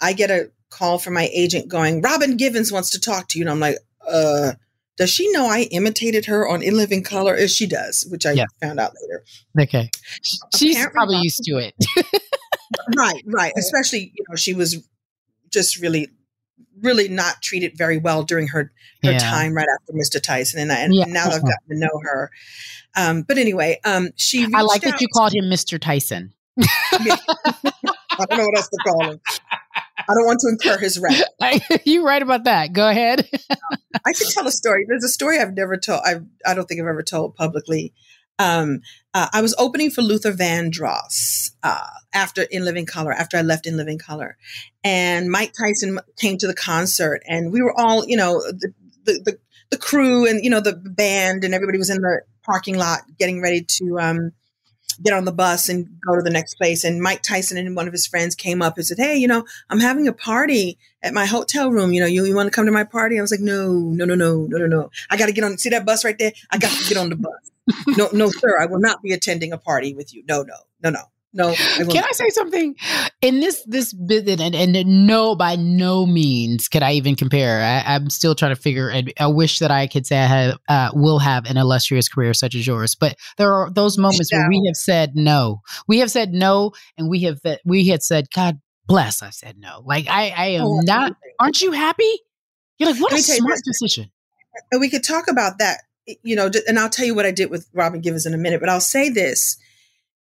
[0.02, 3.44] I get a call from my agent going, Robin Givens wants to talk to you.
[3.44, 4.54] And I'm like, uh,
[4.98, 7.48] does she know I imitated her on In Living Color?
[7.48, 8.46] She does, which I yeah.
[8.62, 9.24] found out later.
[9.58, 9.90] Okay.
[10.56, 11.74] She's Apparently, probably used to it.
[12.98, 13.54] right, right.
[13.58, 14.86] Especially, you know, she was
[15.50, 16.10] just really,
[16.82, 18.72] really not treated very well during her,
[19.04, 19.20] her yeah.
[19.20, 20.22] time right after Mr.
[20.22, 20.60] Tyson.
[20.60, 21.06] And, I, and yeah.
[21.06, 22.32] now I've gotten to know her.
[22.96, 24.48] Um, but anyway, um, she.
[24.54, 25.80] I like that you called him Mr.
[25.80, 26.34] Tyson.
[26.60, 29.22] I don't know what else to call him.
[29.98, 31.82] I don't want to incur his wrath.
[31.86, 32.74] You're right about that.
[32.74, 33.30] Go ahead.
[34.06, 34.86] I can tell a story.
[34.88, 36.02] There's a story I've never told.
[36.04, 37.94] I I don't think I've ever told publicly.
[38.40, 38.82] Um,
[39.14, 43.68] uh, I was opening for Luther Vandross uh, after In Living Color, after I left
[43.68, 44.38] In Living Color,
[44.84, 48.74] and Mike Tyson came to the concert, and we were all, you know, the
[49.04, 49.40] the, the,
[49.72, 53.42] the crew and you know the band and everybody was in the parking lot getting
[53.42, 54.32] ready to um,
[55.04, 56.84] get on the bus and go to the next place.
[56.84, 59.46] And Mike Tyson and one of his friends came up and said, Hey, you know,
[59.70, 61.94] I'm having a party at my hotel room.
[61.94, 63.18] You know, you, you want to come to my party?
[63.18, 64.92] I was like, no, no, no, no, no, no, no.
[65.10, 65.58] I got to get on.
[65.58, 66.32] See that bus right there?
[66.52, 67.52] I got to get on the bus.
[67.88, 68.60] No, no, sir.
[68.60, 70.24] I will not be attending a party with you.
[70.28, 71.02] No, no, no, no.
[71.32, 71.50] No.
[71.50, 72.76] I can I say something?
[73.22, 77.62] In this this business, and, and no, by no means can I even compare.
[77.62, 78.90] I, am still trying to figure.
[78.90, 82.34] And I wish that I could say I have uh, will have an illustrious career
[82.34, 82.96] such as yours.
[82.96, 85.62] But there are those moments where we have said no.
[85.88, 89.22] We have said no, and we have we had said, God bless.
[89.22, 89.84] I said no.
[89.86, 91.16] Like I I am oh, not.
[91.40, 92.12] Aren't you happy?
[92.80, 94.10] You're like, what a smart decision.
[94.72, 95.82] And we could talk about that.
[96.24, 98.60] You know, and I'll tell you what I did with Robin Givens in a minute.
[98.60, 99.58] But I'll say this,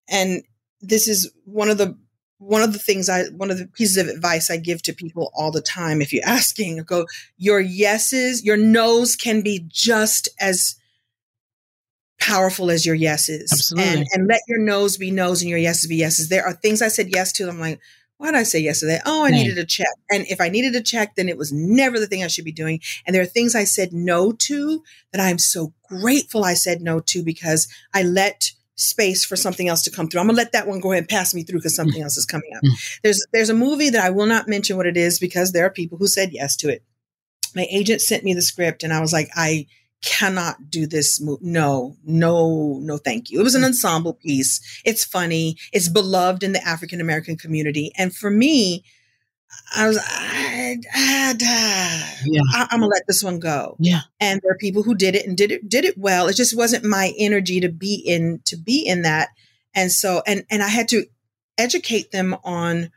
[0.07, 0.43] and
[0.81, 1.97] this is one of the
[2.39, 5.31] one of the things I one of the pieces of advice I give to people
[5.33, 6.01] all the time.
[6.01, 7.05] If you're asking, go
[7.37, 10.75] your yeses, your no's can be just as
[12.19, 13.51] powerful as your yeses.
[13.51, 13.91] Absolutely.
[13.91, 16.29] And and let your no's be no's and your yeses be yeses.
[16.29, 17.49] There are things I said yes to.
[17.49, 17.79] I'm like,
[18.19, 19.03] why did I say yes to that?
[19.05, 19.87] Oh, I needed a check.
[20.11, 22.51] And if I needed a check, then it was never the thing I should be
[22.51, 22.81] doing.
[23.07, 26.99] And there are things I said no to that I'm so grateful I said no
[26.99, 30.19] to because I let space for something else to come through.
[30.19, 32.25] I'm gonna let that one go ahead and pass me through because something else is
[32.25, 32.61] coming up.
[32.61, 32.99] Mm.
[33.03, 35.71] There's there's a movie that I will not mention what it is because there are
[35.71, 36.83] people who said yes to it.
[37.55, 39.65] My agent sent me the script and I was like, I
[40.01, 41.21] cannot do this.
[41.21, 43.39] Mo- no, no, no, thank you.
[43.39, 43.67] It was an mm.
[43.67, 44.81] ensemble piece.
[44.85, 45.57] It's funny.
[45.73, 48.83] It's beloved in the African American community, and for me,
[49.75, 51.35] I was, I, I,
[52.25, 52.41] yeah.
[52.53, 53.75] I, am gonna let this one go.
[53.79, 54.01] Yeah.
[54.19, 56.27] And there are people who did it and did it, did it well.
[56.27, 59.29] It just wasn't my energy to be in, to be in that.
[59.75, 61.05] And so, and, and I had to
[61.57, 62.91] educate them on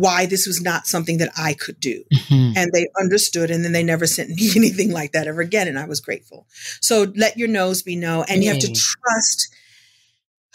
[0.00, 2.04] why this was not something that I could do.
[2.12, 2.56] Mm-hmm.
[2.56, 3.50] And they understood.
[3.50, 5.68] And then they never sent me anything like that ever again.
[5.68, 6.46] And I was grateful.
[6.80, 8.24] So let your nose be no.
[8.28, 9.54] And you have to trust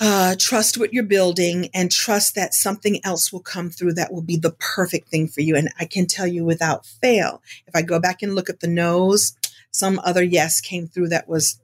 [0.03, 4.23] uh, trust what you're building and trust that something else will come through that will
[4.23, 5.55] be the perfect thing for you.
[5.55, 8.67] And I can tell you without fail, if I go back and look at the
[8.67, 9.37] nose,
[9.69, 11.59] some other yes came through that was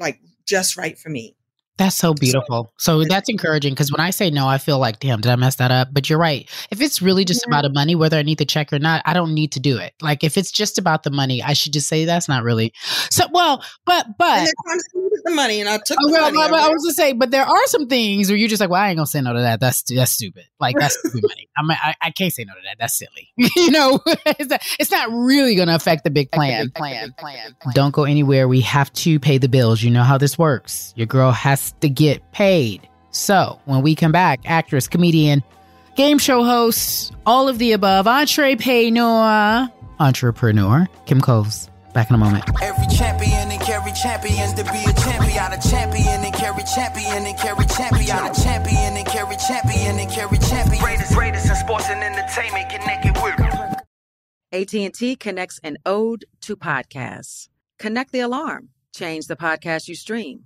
[0.00, 1.35] like just right for me.
[1.78, 2.72] That's so beautiful.
[2.78, 5.56] So that's encouraging because when I say no, I feel like, damn, did I mess
[5.56, 5.88] that up?
[5.92, 6.48] But you're right.
[6.70, 7.52] If it's really just Yeah.
[7.58, 9.76] about the money, whether I need the check or not, I don't need to do
[9.76, 9.92] it.
[10.00, 12.72] Like if it's just about the money, I should just say that's not really.
[13.10, 14.48] So well, but but
[15.24, 16.36] the money, and I took Oh, the well, money.
[16.38, 18.70] well, well, I was gonna say, but there are some things where you're just like,
[18.70, 19.60] well, I ain't gonna say no to that.
[19.60, 20.44] That's that's stupid.
[20.60, 21.48] Like that's stupid money.
[21.58, 22.76] I'm, I I can't say no to that.
[22.78, 23.28] That's silly.
[23.36, 26.70] you know, it's not, it's not really gonna affect the big plan.
[26.70, 27.74] Plan, plan, plan.
[27.74, 28.48] Don't go anywhere.
[28.48, 29.82] We have to pay the bills.
[29.82, 30.92] You know how this works.
[30.96, 32.88] Your girl has to get paid.
[33.10, 35.42] So when we come back, actress, comedian,
[35.96, 41.70] game show host, all of the above, entrepreneur, entrepreneur, Kim Coles.
[41.94, 42.44] Back in a moment.
[42.60, 45.50] Every champion and Carrie Champion's to be a champion.
[45.50, 48.18] A champion and Carrie Champion and Carrie Champion.
[48.18, 50.78] A champion and Carrie Champion and Carrie Champion.
[50.78, 53.82] Greatest, greatest in sports and entertainment connected with.
[54.52, 57.48] AT&T connects an ode to podcasts.
[57.78, 58.68] Connect the alarm.
[58.94, 60.45] Change the podcast you stream.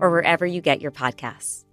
[0.00, 1.64] or wherever you get your podcasts.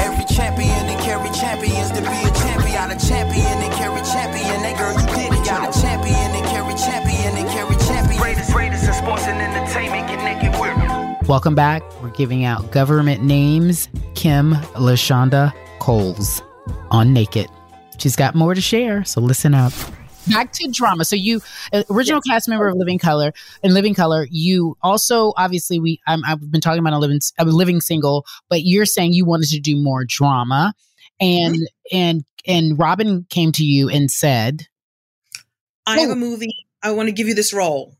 [0.00, 2.90] Every champion and Carrie Champion's to be a champion.
[2.90, 4.62] A champion and Carrie Champion.
[4.62, 5.46] That girl, you did it.
[5.46, 8.20] Got a champion and Carrie Champion and Carrie Champion.
[8.20, 11.28] Greatest, greatest in sports and entertainment connected with.
[11.28, 11.82] Welcome back.
[12.02, 13.88] We're giving out government names.
[14.14, 16.42] Kim Lashonda Coles
[16.90, 17.48] on Naked.
[17.98, 19.72] She's got more to share, so listen up.
[20.28, 21.04] Back to drama.
[21.04, 21.40] So you,
[21.72, 24.28] uh, original cast member of Living Color and Living Color.
[24.30, 28.62] You also, obviously, we I'm, I've been talking about a living a living single, but
[28.62, 30.74] you're saying you wanted to do more drama,
[31.20, 31.56] and
[31.90, 34.68] and and Robin came to you and said,
[35.86, 36.54] I have a movie.
[36.82, 37.96] I want to give you this role.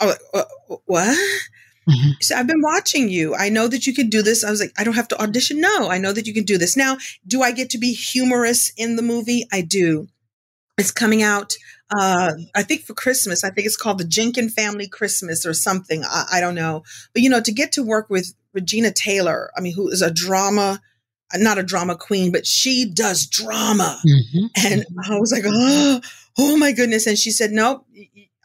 [0.00, 0.44] Oh, uh,
[0.86, 1.18] what?
[2.20, 3.34] So I've been watching you.
[3.34, 4.44] I know that you can do this.
[4.44, 5.60] I was like, I don't have to audition.
[5.60, 6.76] No, I know that you can do this.
[6.76, 6.96] Now,
[7.26, 9.46] do I get to be humorous in the movie?
[9.52, 10.08] I do.
[10.78, 11.54] It's coming out,
[11.94, 13.44] uh, I think for Christmas.
[13.44, 16.02] I think it's called the Jenkin Family Christmas or something.
[16.04, 16.82] I, I don't know.
[17.12, 20.10] But, you know, to get to work with Regina Taylor, I mean, who is a
[20.10, 20.80] drama,
[21.34, 24.00] not a drama queen, but she does drama.
[24.64, 26.00] And I was like, oh,
[26.38, 27.06] oh my goodness.
[27.06, 27.86] And she said, nope,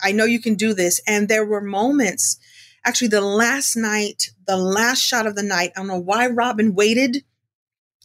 [0.01, 1.01] I know you can do this.
[1.07, 2.37] And there were moments,
[2.85, 6.75] actually, the last night, the last shot of the night, I don't know why Robin
[6.75, 7.23] waited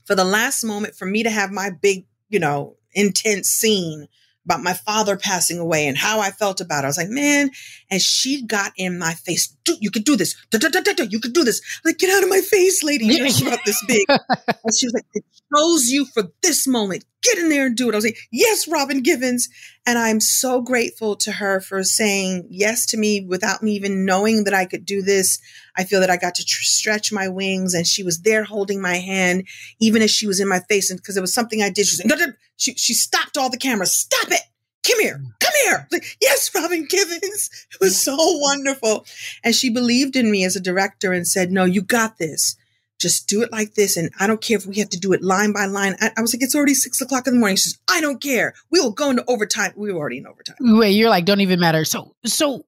[0.04, 4.08] for the last moment for me to have my big, you know, intense scene
[4.44, 6.86] about my father passing away and how I felt about it.
[6.86, 7.50] I was like, man,
[7.90, 9.48] and she got in my face.
[9.64, 10.34] Dude, you could do this.
[10.50, 11.60] Da, da, da, you could do this.
[11.84, 13.06] Like, get out of my face, lady.
[13.06, 14.04] You know, she's about this big.
[14.08, 15.24] and she was like, it
[15.54, 17.04] chose you for this moment.
[17.22, 17.92] Get in there and do it.
[17.92, 19.48] I was like, yes, Robin Givens.
[19.86, 24.44] And I'm so grateful to her for saying yes to me without me even knowing
[24.44, 25.40] that I could do this.
[25.76, 28.80] I feel that I got to tr- stretch my wings and she was there holding
[28.80, 29.46] my hand,
[29.80, 30.90] even as she was in my face.
[30.90, 32.26] And because it was something I did, she no, no.
[32.56, 33.92] She, she stopped all the cameras.
[33.92, 34.42] Stop it.
[34.86, 35.22] Come here.
[35.40, 35.88] Come here.
[35.92, 37.50] Like, yes, Robin Givens.
[37.72, 39.06] It was so wonderful.
[39.44, 42.56] And she believed in me as a director and said, no, you got this.
[43.02, 43.96] Just do it like this.
[43.96, 45.96] And I don't care if we have to do it line by line.
[46.00, 47.56] I, I was like, it's already six o'clock in the morning.
[47.56, 48.54] She says, I don't care.
[48.70, 49.72] We will go into overtime.
[49.76, 50.56] We were already in overtime.
[50.60, 51.84] Wait, you're like, don't even matter.
[51.84, 52.64] So, so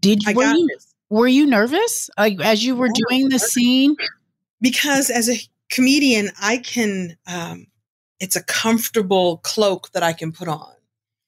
[0.00, 0.94] did I were you this.
[1.10, 3.94] were you nervous like as you were doing the scene?
[4.60, 5.36] because as a
[5.70, 7.66] comedian, I can, um,
[8.18, 10.72] it's a comfortable cloak that I can put on.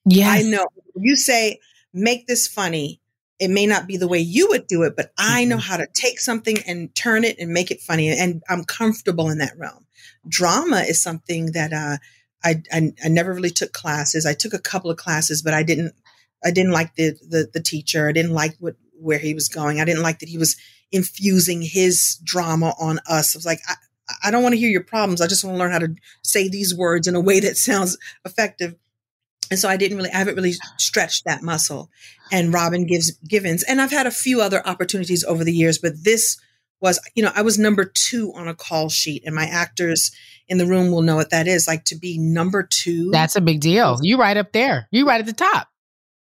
[0.08, 1.60] Yeah, I know you say,
[1.92, 3.00] make this funny.
[3.38, 5.70] It may not be the way you would do it, but I know Mm-hmm.
[5.70, 8.08] how to take something and turn it and make it funny.
[8.08, 9.86] And I'm comfortable in that realm.
[10.28, 11.98] Drama is something that, uh,
[12.44, 14.24] I, I, I never really took classes.
[14.24, 15.94] I took a couple of classes, but I didn't,
[16.44, 18.08] I didn't like the, the, the teacher.
[18.08, 19.80] I didn't like what, where he was going.
[19.80, 20.56] I didn't like that he was
[20.92, 23.34] infusing his drama on us.
[23.34, 23.74] I was like, I,
[24.24, 25.20] I don't want to hear your problems.
[25.20, 27.98] I just want to learn how to say these words in a way that sounds
[28.24, 28.76] effective.
[29.50, 31.90] And so I didn't really, I haven't really stretched that muscle.
[32.32, 35.92] And Robin gives Givens, and I've had a few other opportunities over the years, but
[36.02, 36.36] this
[36.80, 40.10] was, you know, I was number two on a call sheet, and my actors
[40.48, 41.66] in the room will know what that is.
[41.68, 43.98] Like to be number two, That's a big deal.
[44.02, 44.88] You right up there.
[44.90, 45.68] You right at the top.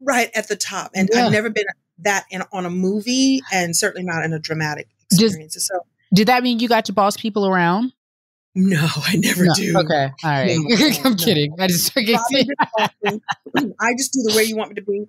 [0.00, 0.90] right at the top.
[0.94, 1.26] And Yeah.
[1.26, 1.66] I've never been
[1.98, 5.56] that in on a movie, and certainly not in a dramatic experience.
[5.64, 5.80] so
[6.12, 7.92] Did that mean you got to boss people around?
[8.54, 9.52] No, I never No.
[9.54, 9.78] do.
[9.78, 10.10] Okay.
[10.24, 10.56] All right.
[10.58, 11.54] No, no, I'm kidding.
[11.58, 12.48] I just I can Robin see.
[13.06, 13.74] just.
[13.80, 15.06] I just do the way you want me to be.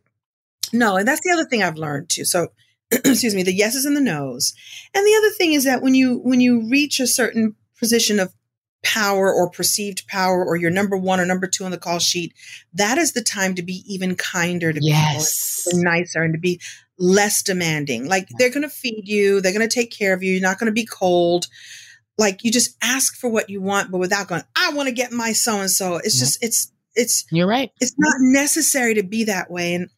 [0.72, 2.26] No, and that's the other thing I've learned too.
[2.26, 2.48] So,
[2.92, 4.54] excuse me, the yeses and the nos.
[4.94, 8.34] And the other thing is that when you when you reach a certain position of
[8.84, 12.34] power or perceived power or you're number one or number two on the call sheet,
[12.74, 15.64] that is the time to be even kinder to Yes.
[15.66, 16.60] people, and nicer, and to be
[16.98, 18.08] less demanding.
[18.08, 20.34] Like they're going to feed you, they're going to take care of you.
[20.34, 21.48] You're not going to be cold.
[22.18, 25.12] Like you just ask for what you want, but without going, I want to get
[25.12, 25.98] my so and so.
[25.98, 27.72] It's just it's it's You're right.
[27.80, 29.74] it's not necessary to be that way.
[29.74, 29.90] And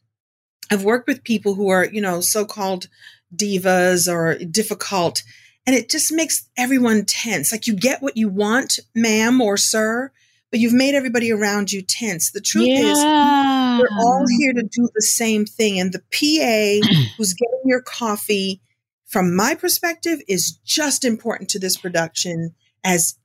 [0.71, 2.87] I've worked with people who are, you know, so called
[3.35, 5.23] divas or difficult,
[5.67, 7.51] and it just makes everyone tense.
[7.51, 10.11] Like you get what you want, ma'am or sir,
[10.51, 12.31] but you've made everybody around you tense.
[12.31, 15.79] The truth is, we're all here to do the same thing.
[15.79, 16.87] And the PA
[17.17, 18.61] who's getting your coffee,
[19.05, 23.15] from my perspective, is just important to this production as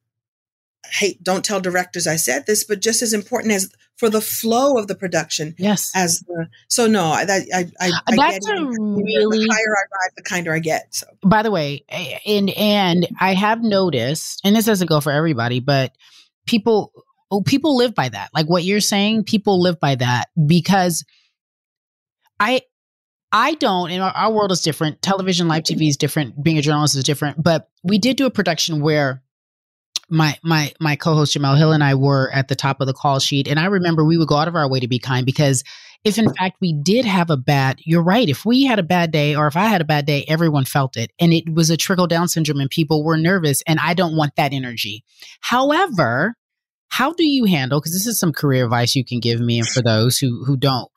[0.93, 4.79] hey, don't tell directors I said this, but just as important as for the flow
[4.79, 5.55] of the production.
[5.59, 5.93] Yes.
[5.95, 9.77] As the so no, I I I, I, I That's get a really- the higher
[9.77, 10.95] I rise, the kinder I get.
[10.95, 11.85] So by the way,
[12.27, 15.93] and and I have noticed, and this doesn't go for everybody, but
[16.47, 16.93] people
[17.31, 18.31] oh, people live by that.
[18.35, 21.05] Like what you're saying, people live by that because
[22.39, 22.63] I
[23.33, 25.03] I don't, and our, our world is different.
[25.03, 26.43] Television, live TV is different.
[26.43, 27.43] Being a journalist is different.
[27.43, 29.23] But we did do a production where
[30.09, 33.21] my my my co-host Jemele Hill and I were at the top of the call
[33.21, 35.63] sheet, and I remember we would go out of our way to be kind because
[36.03, 38.29] if in fact we did have a bad, you're right.
[38.29, 40.97] If we had a bad day, or if I had a bad day, everyone felt
[40.97, 44.17] it, and it was a trickle down syndrome, and people were nervous, and I don't
[44.17, 45.05] want that energy.
[45.41, 46.35] However,
[46.89, 47.81] how do you handle?
[47.81, 50.57] Because this is some career advice you can give me, and for those who who
[50.57, 50.91] don't,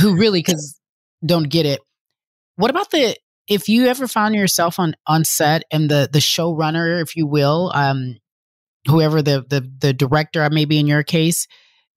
[0.00, 0.77] who really because
[1.24, 1.80] don't get it.
[2.56, 3.16] What about the
[3.46, 7.72] if you ever found yourself on on set and the the showrunner, if you will,
[7.74, 8.16] um,
[8.86, 11.46] whoever the the the director, maybe in your case,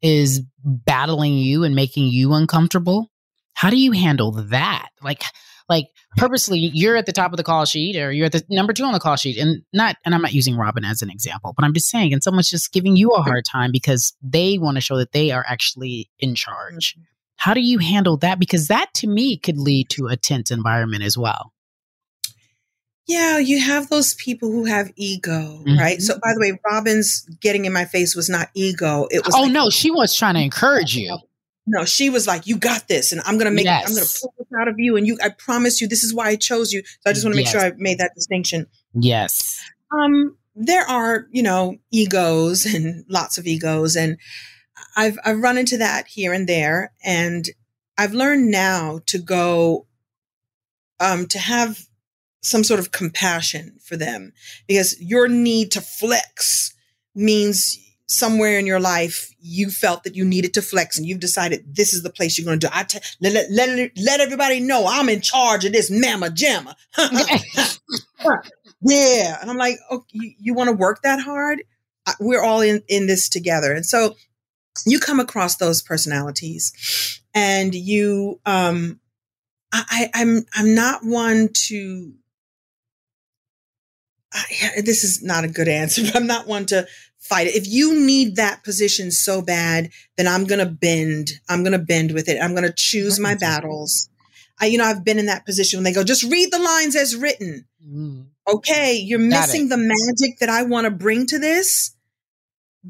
[0.01, 3.11] is battling you and making you uncomfortable?
[3.53, 4.89] How do you handle that?
[5.03, 5.23] Like
[5.71, 8.73] like purposely you're at the top of the call sheet or you're at the number
[8.73, 11.53] two on the call sheet and not and i'm not using robin as an example
[11.55, 14.75] but i'm just saying and someone's just giving you a hard time because they want
[14.75, 16.97] to show that they are actually in charge
[17.41, 21.03] how do you handle that because that to me could lead to a tense environment
[21.03, 21.51] as well
[23.07, 26.01] yeah, you have those people who have ego, right?
[26.01, 29.07] So by the way, Robin's getting in my face was not ego.
[29.09, 31.17] It was oh like, no she was trying to encourage you
[31.67, 33.67] No, she was like, "You got this, and I'm gonna make.
[33.67, 35.17] I'm gonna pull this out of you, and you.
[35.21, 36.83] I promise you, this is why I chose you.
[36.85, 37.73] So I just want to make sure Yes.
[37.73, 38.67] I made that distinction.
[38.93, 39.61] yes
[39.91, 44.17] Um, there are, you know, egos and lots of egos, and
[44.95, 47.45] I've I've run into that here and there, and
[47.97, 49.87] I've learned now to go,
[50.99, 51.85] um, to have
[52.41, 54.33] some sort of compassion for them
[54.67, 56.73] because your need to flex
[57.13, 57.77] means
[58.07, 61.93] somewhere in your life you felt that you needed to flex and you've decided this
[61.93, 62.73] is the place you're going to do.
[62.73, 66.75] I t- let, let, let, let everybody know I'm in charge of this mama jamma.
[68.81, 69.37] yeah.
[69.39, 71.63] And I'm like, oh, you, you want to work that hard?
[72.19, 73.71] We're all in, in this together.
[73.71, 74.15] And so
[74.85, 78.99] you come across those personalities and you, um,
[79.73, 82.13] I, I'm, I'm not one to,
[84.33, 86.87] I, this is not a good answer, but I'm not one to
[87.19, 87.55] fight it.
[87.55, 91.31] If you need that position so bad, then I'm going to bend.
[91.47, 92.41] I'm going to bend with it.
[92.41, 94.09] I'm going to choose my battles.
[94.59, 96.95] I, you know, I've been in that position when they go, just read the lines
[96.95, 97.65] as written.
[98.47, 99.69] okay, you're Got missing it.
[99.69, 101.95] the magic that I want to bring to this.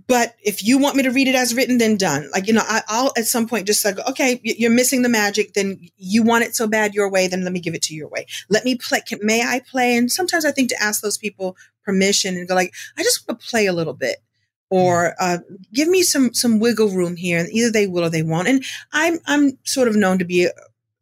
[0.08, 2.30] But if you want me to read it as written, then done.
[2.32, 5.54] Like, you know, I, I'll at some point just like, okay, you're missing the magic.
[5.54, 7.28] Then you want it so bad your way.
[7.28, 8.26] Then let me give it to your way.
[8.50, 9.02] Let me play.
[9.02, 9.98] Can, may I play?
[9.98, 13.42] And sometimes I think to ask those people permission and go like, I just want
[13.42, 14.20] to play a little bit
[14.72, 15.40] or uh,
[15.74, 18.64] give me some some wiggle room here and either they will or they won't and
[18.94, 20.52] i'm i'm sort of known to be a,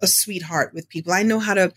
[0.02, 1.72] a sweetheart with people i know how to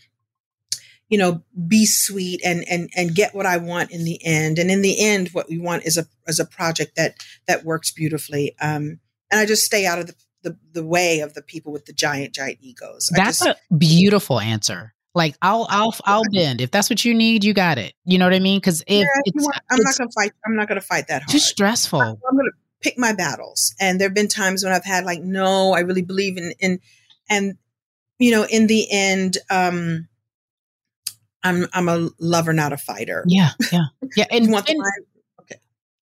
[1.12, 4.70] you know be sweet and and and get what i want in the end and
[4.70, 7.14] in the end what we want is a is a project that
[7.46, 8.98] that works beautifully um
[9.30, 11.92] and i just stay out of the the, the way of the people with the
[11.92, 14.92] giant giant egos That's just, a beautiful answer.
[15.14, 17.44] Like I'll I'll I'll bend if that's what you need.
[17.44, 17.94] You got it.
[18.04, 18.58] You know what I mean?
[18.58, 21.38] Because if yeah, want- i'm not gonna fight i'm not gonna fight that hard too
[21.38, 22.00] stressful.
[22.00, 22.52] I'm going to
[22.82, 23.74] pick my battles.
[23.80, 26.80] And there have been times when I've had like, no, I really believe in, in,
[27.30, 27.56] and,
[28.18, 30.08] you know, in the end, um,
[31.44, 33.24] I'm, I'm a lover, not a fighter.
[33.26, 33.80] Yeah, yeah,
[34.16, 34.24] yeah.
[34.30, 35.58] And, You want the and line?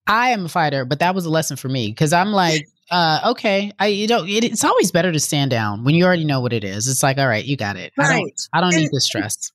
[0.07, 3.21] I am a fighter, but that was a lesson for me because I'm like, uh,
[3.33, 6.41] okay, I you know it, it's always better to stand down when you already know
[6.41, 6.89] what it is.
[6.89, 7.93] It's like, all right, you got it.
[7.99, 8.41] I don't, Right.
[8.53, 9.53] I don't need And- the stress.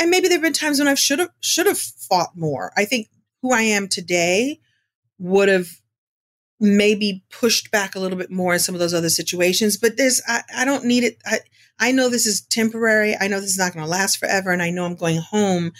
[0.00, 2.72] and maybe there've been times when I should have should have fought more.
[2.76, 3.08] I think
[3.42, 4.60] who I am today
[5.18, 5.68] would have
[6.60, 9.76] maybe pushed back a little bit more in some of those other situations.
[9.76, 11.18] But there's I, I don't need it.
[11.26, 11.38] I
[11.78, 13.16] I know this is temporary.
[13.20, 15.72] I know this is not going to last forever, and I know I'm going home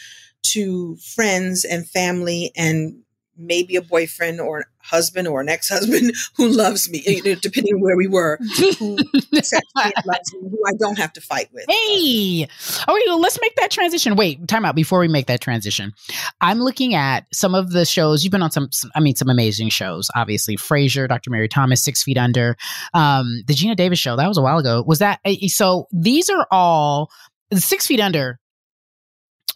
[0.45, 3.03] to friends and family and
[3.37, 7.80] maybe a boyfriend or husband or an ex-husband who loves me, you know, depending on
[7.80, 8.39] where we were,
[8.78, 8.99] who
[9.37, 11.64] accepts me loves me, who I don't have to fight with.
[11.68, 12.47] Hey,
[12.87, 14.16] oh, well, let's make that transition.
[14.16, 15.93] Wait, time out before we make that transition.
[16.41, 18.51] I'm looking at some of the shows you've been on.
[18.51, 20.11] Some, some I mean, some amazing shows.
[20.14, 21.30] Obviously, Frasier, Dr.
[21.30, 22.57] Mary Thomas, Six Feet Under,
[22.93, 24.16] um, the Geena Davis show.
[24.16, 24.85] That was a while ago.
[24.87, 25.89] Was that eh, so?
[25.93, 27.11] These are all
[27.53, 28.39] Six Feet Under.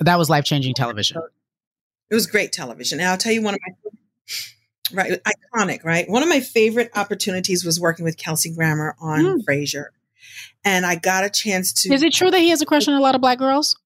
[0.01, 1.21] That was life changing television.
[2.11, 3.01] It was great television.
[3.01, 3.75] And I'll tell you one of my
[4.93, 6.09] right iconic, right?
[6.09, 9.87] One of my favorite opportunities was working with Kelsey Grammer on Frasier.
[10.65, 12.95] And I got a chance to Is it true that he has a crush on
[12.95, 13.77] a lot of black girls?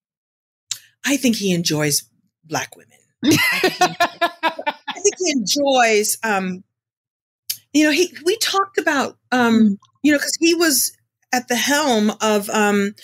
[1.04, 2.04] I think he enjoys
[2.44, 2.98] black women.
[3.24, 6.64] I think he enjoys um
[7.72, 10.92] you know, he we talked about um you know, because he was
[11.32, 12.94] at the helm of um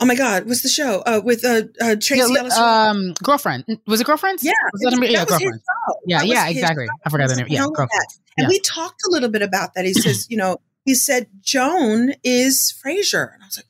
[0.00, 1.02] oh my god, what's the show?
[1.06, 3.64] Uh with uh, uh Tracee Yeah, Ellis um, girlfriend.
[3.86, 4.44] Was it girlfriends?
[4.44, 5.60] Yeah, Was it that yeah, that was his girlfriend.
[6.06, 6.86] Yeah, yeah, exactly.
[6.86, 6.92] show.
[7.04, 7.46] I forgot the name.
[7.48, 7.90] Yeah, girlfriend.
[8.36, 8.48] And Yeah.
[8.48, 9.84] we talked a little bit about that.
[9.84, 13.66] He says, you know, he said Joan is Frasier, and I was like,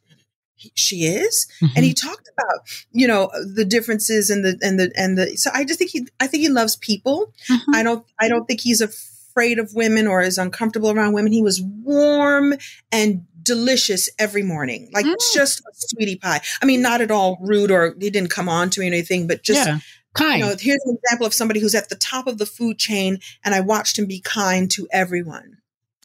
[0.74, 1.46] she is.
[1.62, 1.72] Mm-hmm.
[1.76, 2.60] And he talked about,
[2.92, 5.36] you know, the differences and the and the and the.
[5.36, 7.32] So I just think he, I think he loves people.
[7.50, 7.74] Mm-hmm.
[7.74, 11.32] I don't, I don't think he's afraid of women or is uncomfortable around women.
[11.32, 12.54] He was warm
[12.90, 15.16] and delicious every morning, like Mm.
[15.34, 16.40] just a sweetie pie.
[16.62, 19.26] I mean, not at all rude or he didn't come on to me or anything,
[19.26, 19.78] but just Yeah.
[20.14, 20.40] Kind.
[20.40, 23.18] you know, here's an example of somebody who's at the top of the food chain,
[23.44, 25.59] and I watched him be kind to everyone.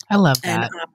[0.09, 0.71] I love And, that.
[0.83, 0.89] um,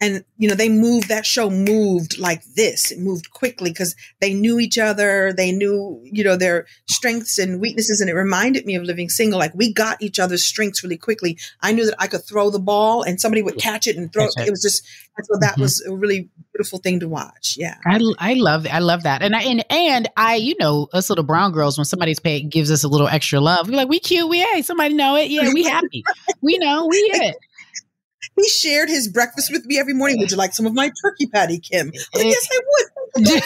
[0.00, 1.08] and you know, they moved.
[1.08, 2.90] That show moved like this.
[2.90, 5.32] It moved quickly because they knew each other.
[5.32, 9.38] They knew, you know, their strengths and weaknesses, and it reminded me of Living Single.
[9.38, 11.38] Like we got each other's strengths really quickly.
[11.62, 14.24] I knew that I could throw the ball, and somebody would catch it and throw
[14.24, 14.34] it.
[14.36, 14.50] it.
[14.50, 14.84] Was just,
[15.16, 15.60] and so that Mhm.
[15.60, 17.56] was a really beautiful thing to watch.
[17.58, 17.76] Yeah.
[17.86, 21.24] I, I love I love that and I and and I you know us little
[21.24, 24.28] brown girls when somebody's pay gives us a little extra love we're like we cute
[24.28, 26.04] we hey somebody know it yeah we happy
[26.42, 27.36] we know we it
[28.36, 30.18] He shared his breakfast with me every morning.
[30.18, 31.92] Would you like some of my turkey patty, Kim?
[32.14, 33.42] I like, yes, I would.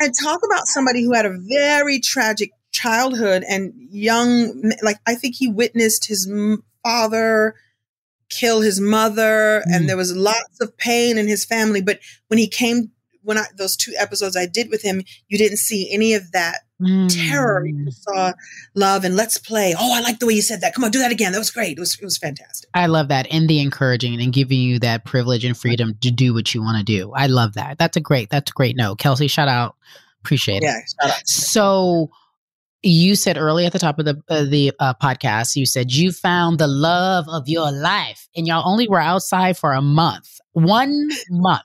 [0.00, 5.34] and talk about somebody who had a very tragic childhood and young, like I think
[5.36, 6.30] he witnessed his
[6.84, 7.54] father
[8.28, 9.86] kill his mother, and mm.
[9.86, 11.82] there was lots of pain in his family.
[11.82, 12.90] But when he came,
[13.22, 16.60] when I those two episodes I did with him, you didn't see any of that
[17.08, 17.66] terror.
[17.66, 18.32] You just saw
[18.74, 19.74] love and let's play.
[19.78, 20.74] Oh, I like the way you said that.
[20.74, 21.32] Come on, do that again.
[21.32, 21.76] That was great.
[21.78, 22.68] It was it was fantastic.
[22.74, 26.34] I love that and the encouraging and giving you that privilege and freedom to do
[26.34, 28.98] what you want to do I love that that's a great that's a great note
[28.98, 29.76] Kelsey shout out
[30.20, 31.26] appreciate it Yeah, shout out.
[31.26, 32.10] so
[32.82, 36.12] you said early at the top of the uh, the uh, podcast you said you
[36.12, 41.08] found the love of your life and y'all only were outside for a month one
[41.30, 41.62] month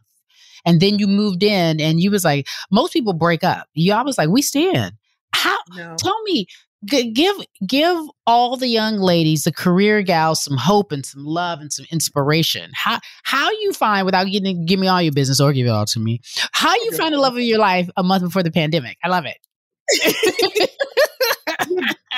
[0.65, 4.17] and then you moved in and you was like most people break up y'all was
[4.17, 4.93] like we stand
[5.33, 5.57] how
[5.97, 6.45] tell me
[6.85, 11.59] g- give give all the young ladies the career gals some hope and some love
[11.59, 15.53] and some inspiration how how you find without getting give me all your business or
[15.53, 16.19] give it all to me
[16.51, 19.25] how you find the love of your life a month before the pandemic i love
[19.25, 19.37] it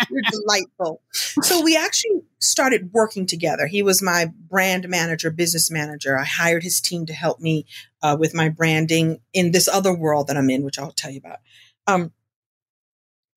[0.09, 1.01] You're delightful.
[1.11, 3.67] So we actually started working together.
[3.67, 6.17] He was my brand manager, business manager.
[6.17, 7.65] I hired his team to help me
[8.01, 11.19] uh, with my branding in this other world that I'm in, which I'll tell you
[11.19, 11.39] about.
[11.87, 12.11] Um,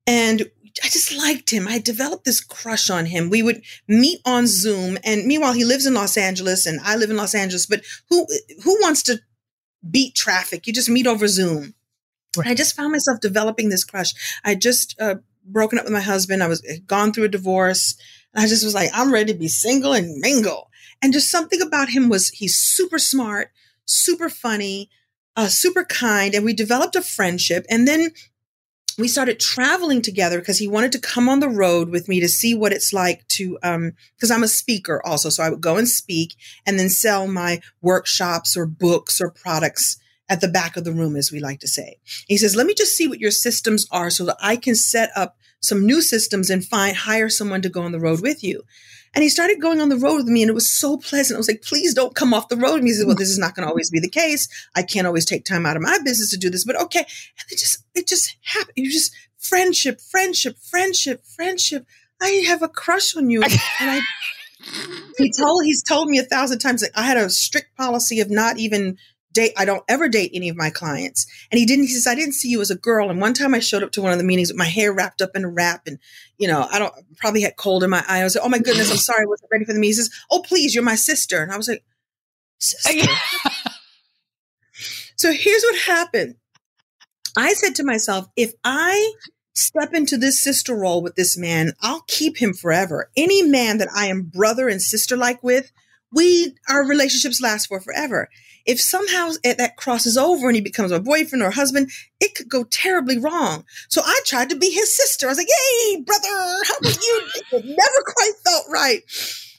[0.06, 0.50] And
[0.84, 1.66] I just liked him.
[1.66, 3.30] I developed this crush on him.
[3.30, 7.10] We would meet on Zoom, and meanwhile, he lives in Los Angeles, and I live
[7.10, 7.66] in Los Angeles.
[7.66, 8.26] But who
[8.62, 9.20] who wants to
[9.90, 10.66] beat traffic?
[10.66, 11.74] You just meet over Zoom.
[12.44, 14.12] I just found myself developing this crush.
[14.44, 16.42] I just uh, broken up with my husband.
[16.42, 17.96] I was gone through a divorce.
[18.34, 20.70] And I just was like, I'm ready to be single and mingle.
[21.02, 23.50] And just something about him was he's super smart,
[23.86, 24.90] super funny,
[25.36, 27.64] uh, super kind, and we developed a friendship.
[27.70, 28.10] And then
[28.98, 32.28] we started traveling together because he wanted to come on the road with me to
[32.28, 35.76] see what it's like to um because I'm a speaker also so I would go
[35.76, 40.84] and speak and then sell my workshops or books or products at the back of
[40.84, 41.98] the room as we like to say.
[42.26, 45.10] He says, "Let me just see what your systems are so that I can set
[45.14, 48.64] up some new systems and find hire someone to go on the road with you."
[49.16, 51.36] And he started going on the road with me, and it was so pleasant.
[51.36, 52.80] I was like, please don't come off the road.
[52.80, 54.46] And he said, well, this is not going to always be the case.
[54.74, 57.00] I can't always take time out of my business to do this, but okay.
[57.00, 58.74] And it just, it just happened.
[58.76, 61.86] Was just friendship, friendship, friendship, friendship.
[62.20, 63.42] I have a crush on you.
[63.42, 64.00] and I,
[65.16, 68.30] he told, he's told me a thousand times that I had a strict policy of
[68.30, 68.98] not even
[69.36, 69.52] date.
[69.56, 71.26] I don't ever date any of my clients.
[71.52, 73.10] And he didn't, he says, I didn't see you as a girl.
[73.10, 75.22] And one time I showed up to one of the meetings with my hair wrapped
[75.22, 75.98] up in a wrap and,
[76.38, 78.20] you know, I don't probably had cold in my eye.
[78.20, 79.22] I was like, oh my goodness, I'm sorry.
[79.22, 79.90] I wasn't ready for the meeting.
[79.90, 81.42] He says, oh, please, you're my sister.
[81.42, 81.84] And I was like,
[82.58, 83.06] sister.
[85.16, 86.36] so here's what happened.
[87.36, 89.12] I said to myself, if I
[89.54, 93.10] step into this sister role with this man, I'll keep him forever.
[93.16, 95.70] Any man that I am brother and sister like with,
[96.12, 98.28] we, our relationships last for forever.
[98.66, 101.90] If somehow that crosses over and he becomes my boyfriend or husband,
[102.20, 103.64] it could go terribly wrong.
[103.88, 105.26] So I tried to be his sister.
[105.26, 106.64] I was like, "Yay, brother!
[106.66, 109.02] How about you?" it never quite felt right.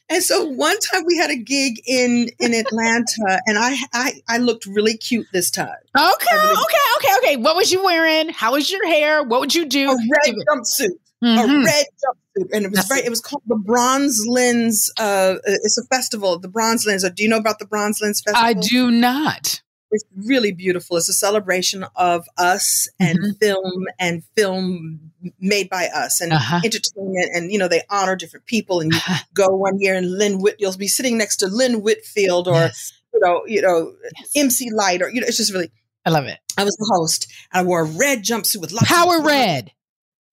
[0.09, 4.37] And so one time we had a gig in in Atlanta, and I I, I
[4.37, 5.67] looked really cute this time.
[5.97, 7.37] Okay, really okay, okay, okay.
[7.37, 8.29] What was you wearing?
[8.29, 9.23] How was your hair?
[9.23, 9.91] What would you do?
[9.91, 10.97] A red jumpsuit.
[11.24, 11.51] Mm-hmm.
[11.51, 13.01] A red jumpsuit, and it was very.
[13.01, 14.91] It was called the Bronze Lens.
[14.99, 16.38] Uh, it's a festival.
[16.38, 17.09] The Bronze Lens.
[17.09, 18.45] Do you know about the Bronze Lens Festival?
[18.45, 19.61] I do not.
[19.89, 20.97] It's really beautiful.
[20.97, 23.32] It's a celebration of us and mm-hmm.
[23.41, 26.61] film and film made by us and uh-huh.
[26.63, 27.30] entertainment.
[27.34, 28.82] And, you know, they honor different people.
[28.82, 29.24] And you uh-huh.
[29.34, 32.93] go one year and Lynn Whit, you'll be sitting next to Lynn Whitfield or, yes.
[33.13, 34.32] you know, you know, yes.
[34.36, 35.72] MC Lyte or, you know, it's just really.
[36.05, 36.39] I love it.
[36.57, 37.32] I was the host.
[37.51, 39.72] I wore a red jumpsuit with lots Power of red.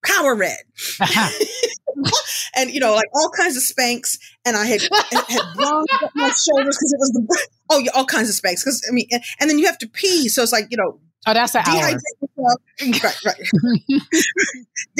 [0.05, 0.57] Power red.
[0.99, 1.45] Uh-huh.
[2.55, 6.29] and you know, like all kinds of Spanx, and I had had bronze up my
[6.29, 8.63] shoulders because it was the oh yeah, all kinds of Spanx.
[8.63, 10.99] Because I mean, and, and, then you have to pee, so it's like you know,
[11.27, 12.59] oh that's an dehydrate hour.
[12.81, 13.23] yourself.
[13.25, 14.11] right, right.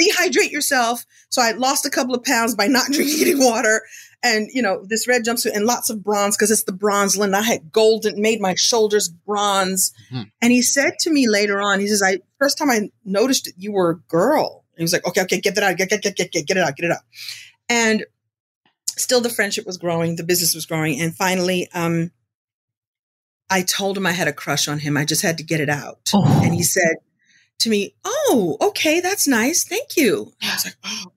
[0.00, 1.04] dehydrate yourself.
[1.28, 3.82] So I lost a couple of pounds by not drinking any water,
[4.22, 7.34] and you know this red jumpsuit and lots of bronze because it's the bronze linen.
[7.34, 9.92] I had golden, made my shoulders bronze.
[10.12, 10.22] Mm-hmm.
[10.42, 13.54] And he said to me later on, he says, "I first time I noticed that
[13.56, 16.16] you were a girl." He was like, okay, okay, get that out, get, get, get,
[16.16, 17.02] get, get, get it out, get it out.
[17.68, 18.04] And
[18.88, 21.00] still the friendship was growing, the business was growing.
[21.00, 22.10] And finally, um,
[23.48, 24.96] I told him I had a crush on him.
[24.96, 25.98] I just had to get it out.
[26.14, 26.40] Oh.
[26.44, 26.96] And he said
[27.60, 29.64] to me, Oh, okay, that's nice.
[29.64, 30.32] Thank you.
[30.42, 31.12] And I was like, Oh,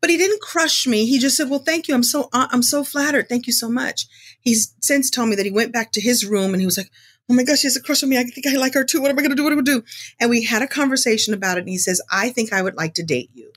[0.00, 1.06] but he didn't crush me.
[1.06, 1.94] He just said, "Well, thank you.
[1.94, 3.28] I'm so uh, I'm so flattered.
[3.28, 4.06] Thank you so much."
[4.40, 6.90] He's since told me that he went back to his room and he was like,
[7.32, 8.18] oh my gosh, she has a crush on me.
[8.18, 9.00] I think I like her too.
[9.00, 9.42] What am I going to do?
[9.42, 9.86] What am I going to do?
[10.20, 11.60] And we had a conversation about it.
[11.60, 13.50] And he says, I think I would like to date you,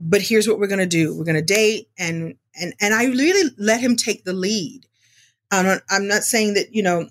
[0.00, 1.16] but here's what we're going to do.
[1.16, 1.88] We're going to date.
[1.96, 4.86] And, and, and I really let him take the lead.
[5.52, 7.08] I'm not, I'm not saying that, you know,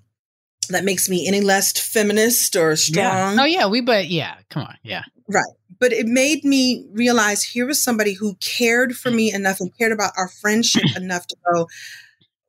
[0.70, 3.36] that makes me any less feminist or oh, strong.
[3.36, 3.42] Yeah.
[3.42, 3.68] Oh yeah.
[3.68, 4.76] We, but yeah, come on.
[4.84, 5.04] Yeah.
[5.30, 5.44] Right.
[5.80, 9.92] But it made me realize here was somebody who cared for me enough and cared
[9.94, 11.68] about our friendship enough to go,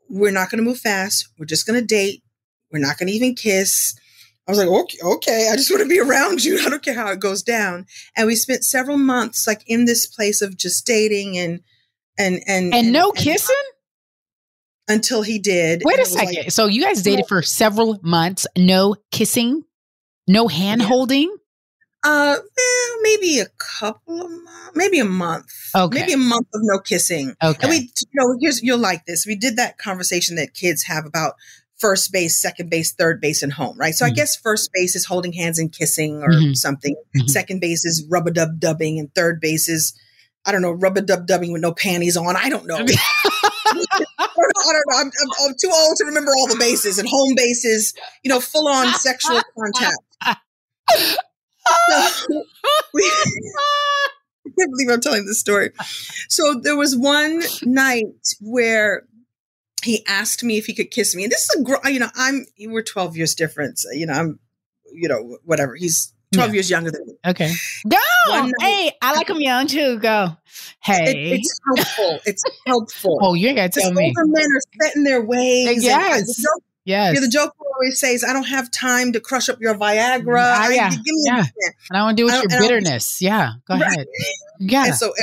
[0.09, 1.29] we're not going to move fast.
[1.39, 2.25] We're just going to date
[2.75, 3.95] we're not going to even kiss.
[4.47, 6.61] I was like, okay, okay, I just want to be around you.
[6.67, 7.87] I don't care how it goes down.
[8.17, 11.61] And we spent several months like in this place of just dating and
[12.19, 13.55] and and and, and no and, kissing
[14.89, 15.83] until he did.
[15.85, 16.35] Wait a second.
[16.35, 19.63] Like, so you guys dated for several months, no kissing,
[20.27, 21.35] no hand holding.
[22.05, 25.47] Uh, well, maybe a couple of months, maybe a month.
[25.75, 26.01] Okay.
[26.01, 27.35] Maybe a month of no kissing.
[27.43, 27.59] Okay.
[27.63, 29.25] And we, you know, here's you'll like this.
[29.25, 31.35] We did that conversation that kids have about
[31.85, 33.95] first base, second base, third base, and home, right?
[33.95, 34.13] So mm-hmm.
[34.13, 36.55] I guess first base is holding hands and kissing or mm-hmm.
[36.55, 36.95] something.
[37.15, 37.27] Mm-hmm.
[37.27, 39.93] Second base is rub a dub dubbing, and third base is
[40.47, 42.37] I don't know, rub a dub dubbing with no panties on.
[42.37, 42.77] I don't know.
[42.79, 42.85] I
[43.67, 44.97] don't know.
[44.97, 45.11] I'm, I'm,
[45.47, 48.89] I'm, too old to remember all the bases and home bases, you know, full on
[48.95, 50.39] sexual contact.
[51.67, 52.43] So
[52.95, 55.71] we, I can't believe I'm telling this story.
[56.29, 58.05] So there was one night
[58.41, 59.05] where
[59.85, 61.23] he asked me if he could kiss me.
[61.25, 63.87] And this is a, you know, I'm, we're 12 years difference.
[63.93, 64.39] You know, I'm,
[64.93, 65.75] you know, whatever.
[65.77, 67.15] He's 12 years younger than me.
[67.27, 67.53] Okay.
[67.89, 67.97] Go.
[68.61, 69.99] Hey, I like him young too.
[70.01, 70.37] Go.
[70.81, 71.33] Hey.
[71.33, 72.19] It, it's helpful.
[72.27, 73.19] It's helpful.
[73.23, 74.13] Oh, you ain't got to tell Just me.
[74.19, 75.69] older men are set in their ways.
[75.69, 76.27] and- Yes.
[76.27, 77.15] the joke- Yes.
[77.15, 80.65] Yeah, the joke always says, "I don't have time to crush up your Viagra." Ah,
[80.67, 80.91] I- yeah.
[80.91, 81.45] give me yeah.
[81.89, 83.23] And I want to do with I your don't- and I don't- bitterness.
[83.23, 83.53] Yeah.
[83.67, 83.83] Go Right.
[83.91, 84.07] ahead.
[84.61, 84.85] Yeah.
[84.89, 85.15] And so,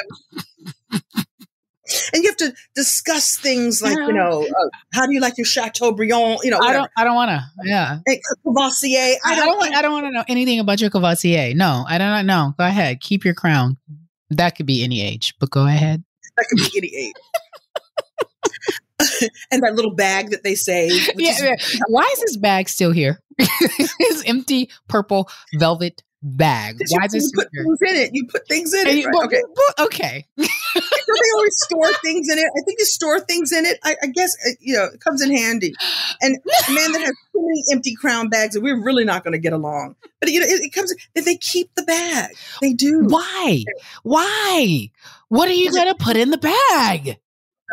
[2.14, 5.46] and you have to discuss things like, you know, uh, how do you like your
[5.46, 6.40] Chateaubriand?
[6.44, 6.92] You know, I don't.
[6.98, 7.44] I don't want to.
[7.64, 8.00] Yeah.
[8.06, 9.18] Hey, Courvoisier.
[9.26, 9.58] I don't.
[9.58, 11.54] want, I don't want to know anything about your Courvoisier.
[11.56, 12.54] No, I don't know.
[12.58, 13.02] Go ahead.
[13.02, 13.78] Keep your crown.
[14.30, 16.04] That could be any age, but go ahead.
[16.38, 17.14] That could be any age.
[19.52, 20.88] and that little bag that they say.
[20.88, 21.56] Yeah, is- yeah.
[21.88, 23.20] Why is this bag still here?
[23.38, 26.78] His empty purple velvet bag.
[26.78, 27.64] Because you- Why is this you put here?
[27.64, 28.10] things in it?
[28.14, 29.02] You put things in And it.
[29.02, 29.14] you- right?
[29.16, 29.42] well, okay.
[29.78, 30.26] well, okay.
[30.38, 30.48] Don't
[31.24, 32.46] they always store things in it?
[32.46, 33.78] I think you store things in it.
[33.84, 35.74] I, I guess uh, you know it comes in handy.
[36.22, 36.38] And
[36.70, 39.54] a man that has too many empty crown bags, we're really not going to get
[39.54, 39.96] along.
[40.20, 40.94] But you know, it, it comes.
[41.16, 42.32] That they keep the bag.
[42.62, 43.06] They do.
[43.08, 43.64] Why?
[44.04, 44.90] Why?
[45.30, 47.18] What are you gonna put in the bag?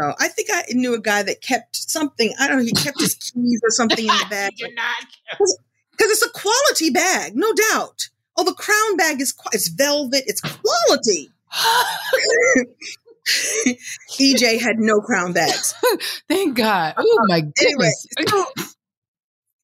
[0.01, 2.33] No, I think I knew a guy that kept something.
[2.39, 2.65] I don't know.
[2.65, 4.53] He kept his keys or something in the bag.
[4.57, 8.09] Because it's a quality bag, no doubt.
[8.39, 10.23] Oh, the crown bag is it's velvet.
[10.27, 11.31] It's quality.
[14.21, 15.75] EJ had no crown bags.
[16.29, 16.95] Thank God.
[16.97, 18.47] Oh my Anyway, goodness.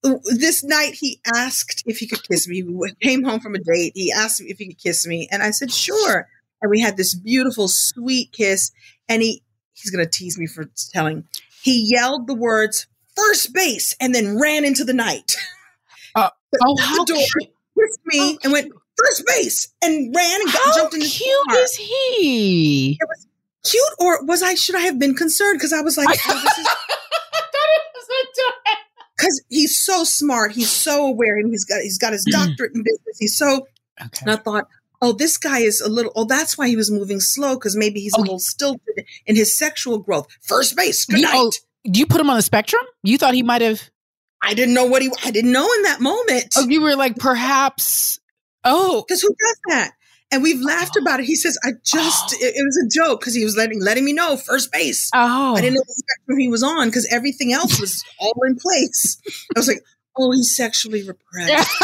[0.03, 2.63] so this night he asked if he could kiss me.
[2.63, 3.93] We came home from a date.
[3.95, 6.29] He asked me if he could kiss me, and I said sure.
[6.61, 8.71] And we had this beautiful, sweet kiss.
[9.09, 9.43] And he
[9.75, 11.25] he's gonna tease me for telling.
[11.63, 15.37] He yelled the words "first base" and then ran into the night.
[16.15, 16.31] Uh,
[16.63, 17.54] oh, how the door, cute.
[17.79, 21.59] Kissed me, and went first base and ran and got, jumped in the cute car.
[21.59, 22.99] is he?
[23.01, 23.27] It was
[23.65, 24.55] cute, or was I?
[24.55, 25.59] Should I have been concerned?
[25.59, 26.67] Because I was like, oh, this is
[29.17, 30.53] because he's so smart.
[30.53, 32.33] He's so aware, and he's got he's got his mm.
[32.33, 33.19] doctorate in business.
[33.19, 33.67] He's so.
[34.21, 34.67] And I thought,
[35.01, 36.13] oh, this guy is a little.
[36.17, 39.57] Oh, that's why he was moving slow because maybe he's a little stilted in his
[39.57, 40.27] sexual growth.
[40.43, 41.05] First base.
[41.05, 41.37] Good You, oh, night.
[41.37, 41.51] oh,
[41.85, 42.83] you put him on the spectrum?
[43.03, 43.91] You thought he might have.
[44.45, 45.11] I didn't know what he.
[45.25, 46.55] I didn't know in that moment.
[46.57, 48.21] Oh, you were like perhaps.
[48.65, 49.93] Oh, because who does that?
[50.31, 51.27] And we've laughed about it.
[51.27, 52.47] He says, "I just oh.
[52.47, 55.11] it, it was a joke because he was letting letting me know first base.
[55.15, 58.57] Oh, I didn't know the spectrum he was on because everything else was all in
[58.57, 59.19] place.
[59.57, 59.83] I was like,
[60.17, 61.83] oh, he's sexually repressed.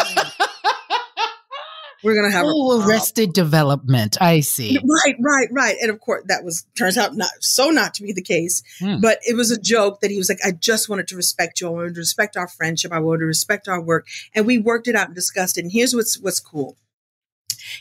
[2.02, 4.16] We're gonna have a Oh, arrested development.
[4.20, 4.78] I see.
[4.82, 5.76] Right, right, right.
[5.80, 8.62] And of course, that was turns out not so not to be the case.
[8.78, 9.00] Hmm.
[9.00, 11.68] But it was a joke that he was like, I just wanted to respect you.
[11.68, 12.92] I wanted to respect our friendship.
[12.92, 14.06] I wanted to respect our work.
[14.34, 15.62] And we worked it out and discussed it.
[15.62, 16.76] And here's what's what's cool.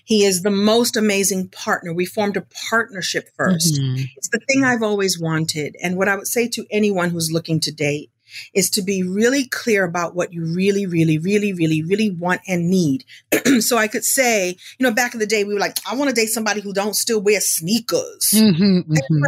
[0.03, 1.93] He is the most amazing partner.
[1.93, 4.09] We formed a partnership 1st Mhm.
[4.17, 5.78] It's the thing I've always wanted.
[5.82, 8.11] And what I would say to anyone who's looking to date
[8.53, 12.69] is to be really clear about what you really, really, really, really, really want and
[12.69, 13.05] need.
[13.59, 16.09] so I could say, you know, back in the day, we were like, I want
[16.09, 18.32] to date somebody who don't still wear sneakers.
[18.34, 19.23] Mhm, mhm.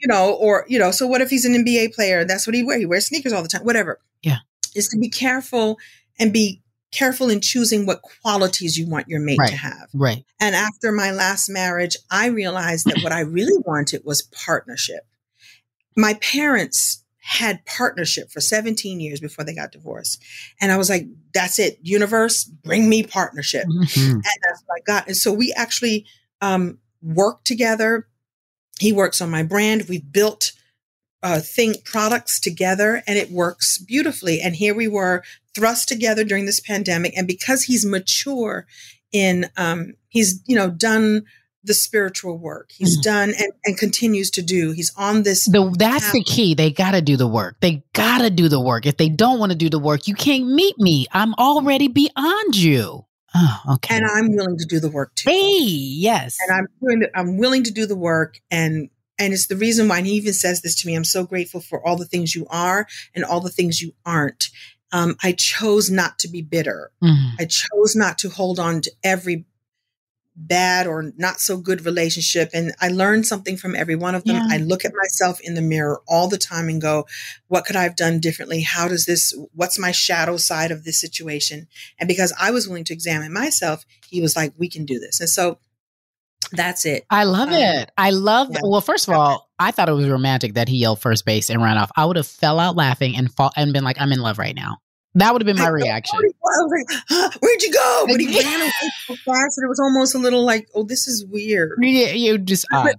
[0.00, 2.24] You know, or, you know, so what if he's an NBA player?
[2.24, 2.78] That's what he wears.
[2.80, 3.98] He wears sneakers all the time, whatever.
[4.22, 4.38] Yeah.
[4.74, 5.76] Is to be careful
[6.20, 9.50] and be careful in choosing what qualities you want your mate Right.
[9.50, 9.88] to have.
[9.92, 10.24] Right.
[10.40, 15.00] And after my last marriage, I realized that what I really wanted was partnership.
[15.96, 20.22] My parents had partnership for 17 years before they got divorced.
[20.62, 21.78] And I was like, that's it.
[21.82, 23.66] Universe, bring me partnership.
[23.66, 24.12] Mhm.
[24.12, 25.06] And that's what I got.
[25.08, 26.06] And so we actually
[26.40, 28.08] um, worked together.
[28.80, 29.90] He works on my brand.
[29.90, 30.52] We've built
[31.22, 34.40] uh, think products together and it works beautifully.
[34.40, 35.22] And here we were
[35.54, 37.12] thrust together during this pandemic.
[37.14, 38.66] And because he's mature
[39.12, 41.26] in, um, he's, you know, done
[41.64, 45.44] the spiritual work, he's done and, and continues to do, he's on this.
[45.44, 46.54] The, that's the key.
[46.54, 47.56] They got to do the work.
[47.60, 48.86] They got to do the work.
[48.86, 51.06] If they don't want to do the work, you can't meet me.
[51.12, 53.04] I'm already beyond you.
[53.34, 53.96] Oh, okay.
[53.96, 55.30] And I'm willing to do the work too.
[55.30, 56.36] Hey, yes.
[56.40, 58.88] and I'm doing the, I'm willing to do the work and
[59.20, 60.94] and it's the reason why and he even says this to me.
[60.94, 64.48] I'm so grateful for all the things you are and all the things you aren't.
[64.92, 66.92] Um, I chose not to be bitter.
[67.02, 67.32] Mhm.
[67.38, 69.44] I chose not to hold on to every
[70.40, 72.50] bad or not so good relationship.
[72.54, 74.36] And I learned something from every one of them.
[74.36, 74.46] Yeah.
[74.48, 77.06] I look at myself in the mirror all the time and go,
[77.48, 78.60] what could I have done differently?
[78.62, 81.66] How does this, what's my shadow side of this situation?
[81.98, 85.18] And because I was willing to examine myself, he was like, we can do this.
[85.18, 85.58] And so
[86.52, 87.04] that's it.
[87.10, 87.90] I love Um, it.
[87.98, 88.48] I love.
[88.52, 88.60] yeah.
[88.62, 91.60] Well, first of all, I thought it was romantic that he yelled first base and
[91.60, 91.90] ran off.
[91.96, 94.54] I would have fell out laughing and fall and been like, "I'm in love right
[94.54, 94.78] now."
[95.18, 96.16] That would have been my I reaction.
[96.16, 98.04] I was like, where'd you go?
[98.08, 98.70] But he ran away
[99.06, 101.72] so fast and it was almost a little like, oh, this is weird.
[101.80, 102.84] You, you just odd.
[102.84, 102.98] But, uh,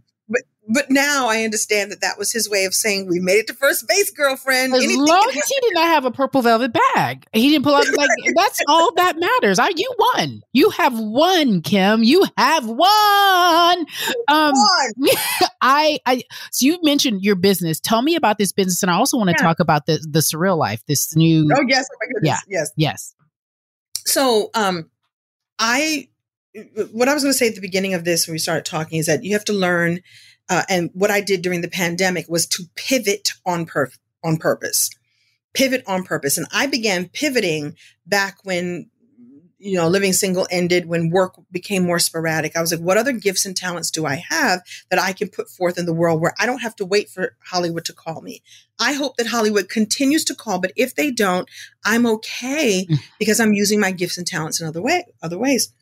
[0.70, 3.54] but now I understand that that was his way of saying we made it to
[3.54, 4.74] first base, girlfriend.
[4.74, 7.76] As Anything long as he did not have a purple velvet bag, he didn't pull
[7.76, 9.60] out like that's all that matters.
[9.60, 10.42] I you won.
[10.54, 12.04] You have won, Kim.
[12.04, 13.86] You have won.
[14.28, 14.54] Um,
[15.62, 17.80] I I so you mentioned your business.
[17.80, 19.46] Tell me about this business, and I also want to Yeah.
[19.46, 20.82] talk about the the surreal life.
[20.88, 21.50] This new.
[21.54, 22.60] Oh yes, oh my goodness, Yeah.
[22.60, 22.72] yes.
[22.76, 23.16] Yes.
[24.06, 24.90] So, um,
[25.60, 26.08] I,
[26.92, 28.98] what I was going to say at the beginning of this when we started talking
[28.98, 30.02] is that you have to learn,
[30.50, 33.92] uh, and what I did during the pandemic was to pivot on pur-
[34.24, 34.90] on purpose,
[35.54, 37.76] pivot on purpose, and I began pivoting
[38.06, 38.90] back when.
[39.62, 42.56] You know, living single ended when work became more sporadic.
[42.56, 45.50] I was like, what other gifts and talents do I have that I can put
[45.50, 48.42] forth in the world where I don't have to wait for Hollywood to call me?
[48.80, 51.50] I hope that Hollywood continues to call, but if they don't,
[51.84, 52.88] I'm okay
[53.20, 55.74] because I'm using my gifts and talents in other way, other ways.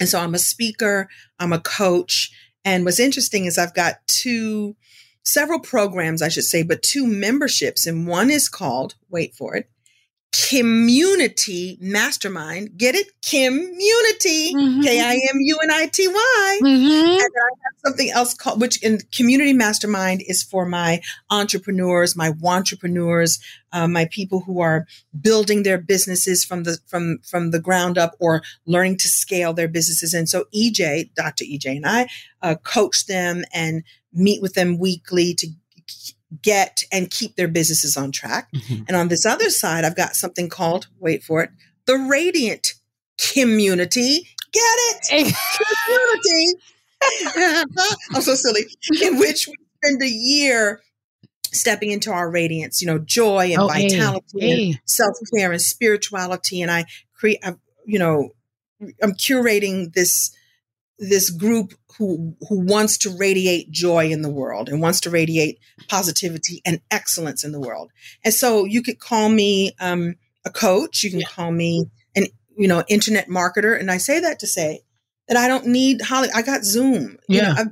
[0.00, 2.32] And so I'm a speaker, I'm a coach,
[2.64, 4.76] and what's interesting is I've got two
[5.24, 9.68] several programs, I should say, but two memberships, and one is called, wait for it,
[10.32, 12.78] Kimmunity Mastermind.
[12.78, 13.08] Get it?
[13.20, 16.58] Kimmunity, K I M U N I T Y.
[16.62, 22.16] And then I have something else called, which in Kimmunity Mastermind is for my entrepreneurs,
[22.16, 23.40] my entrepreneurs,
[23.72, 24.86] uh, my people who are
[25.20, 29.68] building their businesses from the from from the ground up or learning to scale their
[29.68, 30.14] businesses.
[30.14, 31.44] And so EJ, Dr.
[31.44, 32.08] EJ, and I
[32.40, 35.48] uh, coach them and meet with them weekly to
[36.40, 38.48] get and keep their businesses on track.
[38.52, 38.84] Mm-hmm.
[38.88, 41.50] And on this other side, I've got something called, wait for it,
[41.86, 42.74] the Radiant
[43.32, 44.28] Kimmunity.
[44.52, 44.62] Get
[45.10, 45.34] it?
[45.86, 47.66] Kimmunity.
[48.14, 48.62] I'm so silly.
[49.02, 50.80] In which we spend a year
[51.52, 54.66] stepping into our radiance, you know, joy and Oh, vitality hey.
[54.66, 56.62] and self-care and spirituality.
[56.62, 57.42] And I create,
[57.84, 58.30] you know,
[59.02, 60.34] I'm curating this
[61.02, 65.58] this group who who wants to radiate joy in the world and wants to radiate
[65.88, 67.90] positivity and excellence in the world.
[68.24, 71.02] And so you could call me um, a coach.
[71.02, 72.26] You can call me an
[72.56, 73.78] you know internet marketer.
[73.78, 74.80] And I say that to say
[75.28, 76.28] that I don't need Holly.
[76.34, 77.18] I got Zoom.
[77.28, 77.48] You Yeah.
[77.48, 77.64] know, I,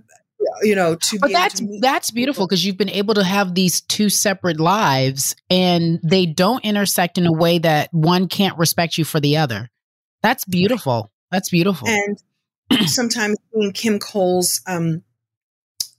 [0.63, 3.81] you know to But that's to that's beautiful because you've been able to have these
[3.83, 9.05] two separate lives and they don't intersect in a way that one can't respect you
[9.05, 9.71] for the other.
[10.23, 11.13] That's beautiful.
[11.31, 11.89] That's beautiful.
[11.89, 12.19] And
[12.87, 15.03] sometimes seeing Kim Coles, um,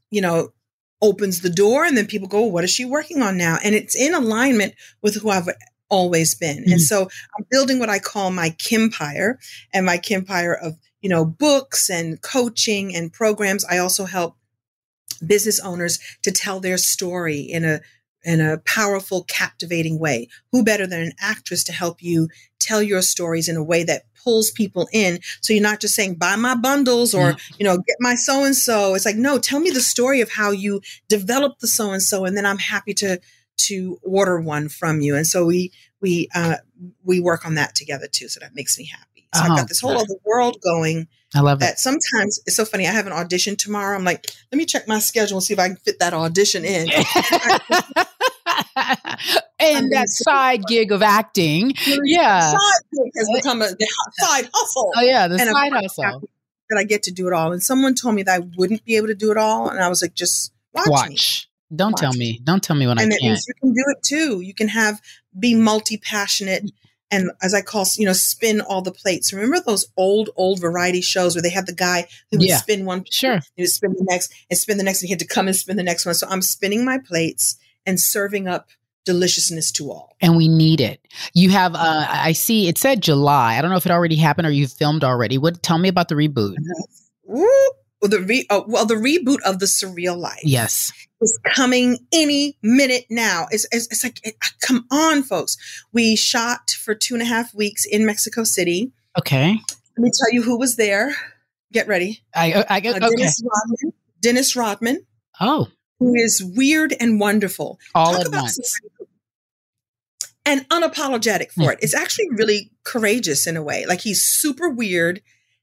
[0.09, 0.53] you know,
[1.01, 3.95] opens the door, and then people go, "What is she working on now?" And it's
[3.95, 5.49] in alignment with who I've
[5.89, 6.63] always been.
[6.71, 9.35] And so I'm building what I call my Kimpire,
[9.73, 13.65] and my Kimpire of you know books and coaching and programs.
[13.65, 14.37] I also help
[15.25, 17.81] business owners to tell their story in a
[18.23, 20.27] in a powerful, captivating way.
[20.51, 24.03] Who better than an actress to help you tell your stories in a way that
[24.23, 25.19] pulls people in?
[25.41, 28.55] So you're not just saying, buy my bundles or, you know, get my so and
[28.55, 28.93] so.
[28.95, 32.25] It's like, no, tell me the story of how you developed the so and so.
[32.25, 33.19] And then I'm happy to,
[33.57, 35.15] to order one from you.
[35.15, 36.57] And so we, we, uh,
[37.03, 38.27] we work on that together too.
[38.27, 39.27] So that makes me happy.
[39.33, 41.79] So Oh, I've got this whole other world going I love that it.
[41.79, 42.87] sometimes it's so funny.
[42.87, 43.95] I have an audition tomorrow.
[43.95, 46.65] I'm like, let me check my schedule and see if I can fit that audition
[46.65, 46.89] in.
[49.63, 51.73] And that side gig of acting.
[52.03, 52.49] Yeah.
[52.49, 52.57] Side
[52.91, 53.87] gig has become a the
[54.19, 54.91] side hustle.
[54.95, 56.23] Oh, yeah, the And side hustle.
[56.71, 57.51] That I get to do it all.
[57.51, 59.69] And someone told me that I wouldn't be able to do it all.
[59.69, 61.77] And I was like, just watch, me.
[61.77, 62.39] Don't tell me.
[62.43, 63.39] Don't tell me when and I can't.
[63.47, 64.41] you can do it too.
[64.41, 64.99] You can have
[65.37, 66.71] be multi passionate
[67.11, 69.33] and as I call, you know, spin all the plates.
[69.33, 72.57] Remember those old, old variety shows where they had the guy who would Yeah.
[72.57, 75.19] spin one, sure, he would spin the next, and spin the next, and he had
[75.19, 76.15] to come and spin the next one.
[76.15, 78.67] So I'm spinning my plates and serving up
[79.05, 80.15] deliciousness to all.
[80.21, 81.01] and we need it.
[81.33, 83.57] You have uh I see it said July.
[83.57, 85.37] I don't know if it already happened or you filmed already.
[85.39, 86.55] What tell me about the reboot.
[87.25, 87.47] Woo!
[88.01, 90.39] Well, the re- oh, well, the reboot of the Surreal Life.
[90.43, 90.91] Yes.
[91.21, 93.45] is coming any minute now.
[93.51, 95.55] It's, it's, it's like, it, come on, folks.
[95.93, 98.91] We shot for two and a half weeks in Mexico City.
[99.19, 99.51] Okay.
[99.51, 101.15] Let me tell you who was there.
[101.71, 102.21] Get ready.
[102.35, 103.15] I I get Uh, okay.
[103.17, 103.93] Dennis Rodman.
[104.19, 105.05] Dennis Rodman,
[105.39, 105.67] Oh,
[106.01, 107.79] who is weird and wonderful.
[107.93, 108.79] all Talk at about once.
[110.43, 111.77] And unapologetic for it.
[111.83, 113.85] It's actually really courageous in a way.
[113.85, 115.21] Like he's super weird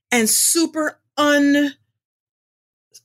[0.09, 1.73] and super un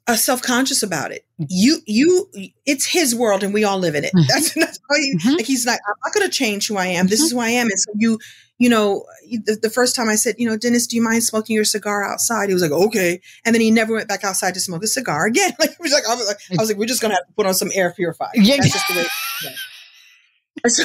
[0.07, 1.25] uh, self-conscious about it.
[1.39, 2.29] You, you,
[2.67, 4.13] it's his world and we all live in it.
[4.29, 7.07] That's, that's how he, like, he's like, I'm not going to change who I am.
[7.07, 7.67] This is who I am.
[7.67, 8.19] And so you,
[8.59, 11.57] you know, the, the first time I said, you know, Dennis, do you mind smoking
[11.57, 12.49] your cigar outside?
[12.49, 13.21] He was like, okay.
[13.45, 15.53] And then he never went back outside to smoke a cigar again.
[15.59, 17.27] Like, he was like, I was like, I was like we're just going to have
[17.27, 18.31] to put on some air purifier.
[18.35, 18.57] Yeah.
[18.57, 19.07] That's just the way.
[19.45, 19.51] yeah.
[20.67, 20.85] So,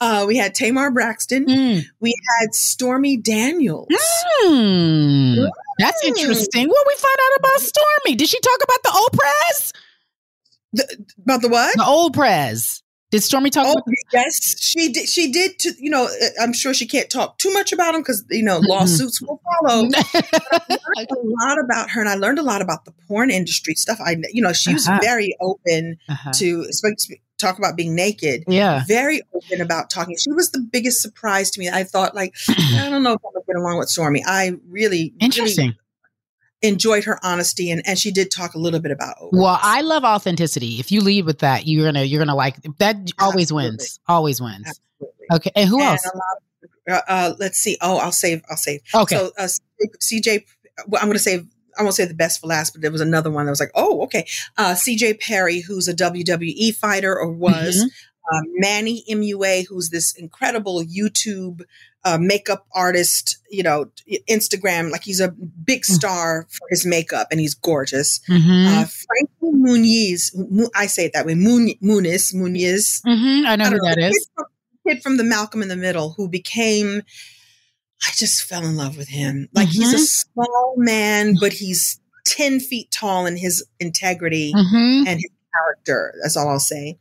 [0.00, 1.46] uh, we had Tamar Braxton.
[1.46, 1.82] Mm.
[2.00, 3.88] We had Stormy Daniels.
[3.90, 5.44] Hmm.
[5.78, 6.68] That's interesting.
[6.68, 8.16] What we find out about Stormy?
[8.16, 9.72] Did she talk about the old press?
[10.72, 11.76] The, about the what?
[11.76, 12.82] The old press.
[13.10, 13.66] Did Stormy talk?
[13.68, 15.08] Oh, about yes, she did.
[15.08, 15.56] She did.
[15.60, 18.42] To you know, uh, I'm sure she can't talk too much about him because you
[18.42, 19.88] know lawsuits will follow.
[20.12, 23.30] But I learned a lot about her, and I learned a lot about the porn
[23.30, 23.98] industry stuff.
[24.04, 24.98] I, you know, she was Uh-huh.
[25.00, 26.32] very open Uh-huh.
[26.36, 26.66] to
[27.38, 28.44] talk about being naked.
[28.46, 28.84] Yeah.
[28.86, 30.16] very open about talking.
[30.16, 31.68] She was the biggest surprise to me.
[31.68, 34.22] I thought, like, I don't know if I'm gonna get along with Stormy.
[34.26, 35.66] I really, Interesting.
[35.68, 35.78] really
[36.62, 39.16] enjoyed her honesty, and and she did talk a little bit about.
[39.32, 40.78] Well, I love authenticity.
[40.80, 42.96] If you lead with that, you're gonna you're gonna like that.
[43.18, 43.98] Always wins.
[44.08, 44.80] Always wins.
[45.32, 46.06] Okay, and who And else?
[46.06, 46.20] of-
[46.86, 47.78] uh, uh, let's see.
[47.80, 48.42] Oh, I'll save.
[48.50, 48.80] I'll save.
[48.94, 49.16] Okay.
[49.16, 49.48] So uh,
[50.02, 50.44] CJ,
[50.86, 51.46] well, I'm going to save.
[51.78, 53.72] I won't say the best for last, but there was another one that was like,
[53.74, 54.26] oh, okay.
[54.56, 57.76] Uh, CJ Perry, who's a WWE fighter or was.
[57.76, 57.88] Mhm.
[58.32, 61.60] Uh, Manny MUA, who's this incredible YouTube
[62.06, 63.90] uh, makeup artist, you know,
[64.30, 68.20] Instagram, like he's a big star for his makeup and he's gorgeous.
[68.28, 68.66] Mhm.
[68.66, 73.00] Uh, Frankie Muniz, Mu- I say it that way, Mun- Muniz, Muniz.
[73.06, 74.12] Mhm, I know who don't that is.
[74.12, 74.44] Kid from,
[74.86, 77.02] kid from the Malcolm in the Middle who became,
[78.06, 79.48] I just fell in love with him.
[79.52, 80.06] Like he's a Mhm.
[80.32, 85.06] small man, but he's 10 feet tall in his integrity Mhm.
[85.06, 86.14] and his character.
[86.22, 86.98] That's all I'll say.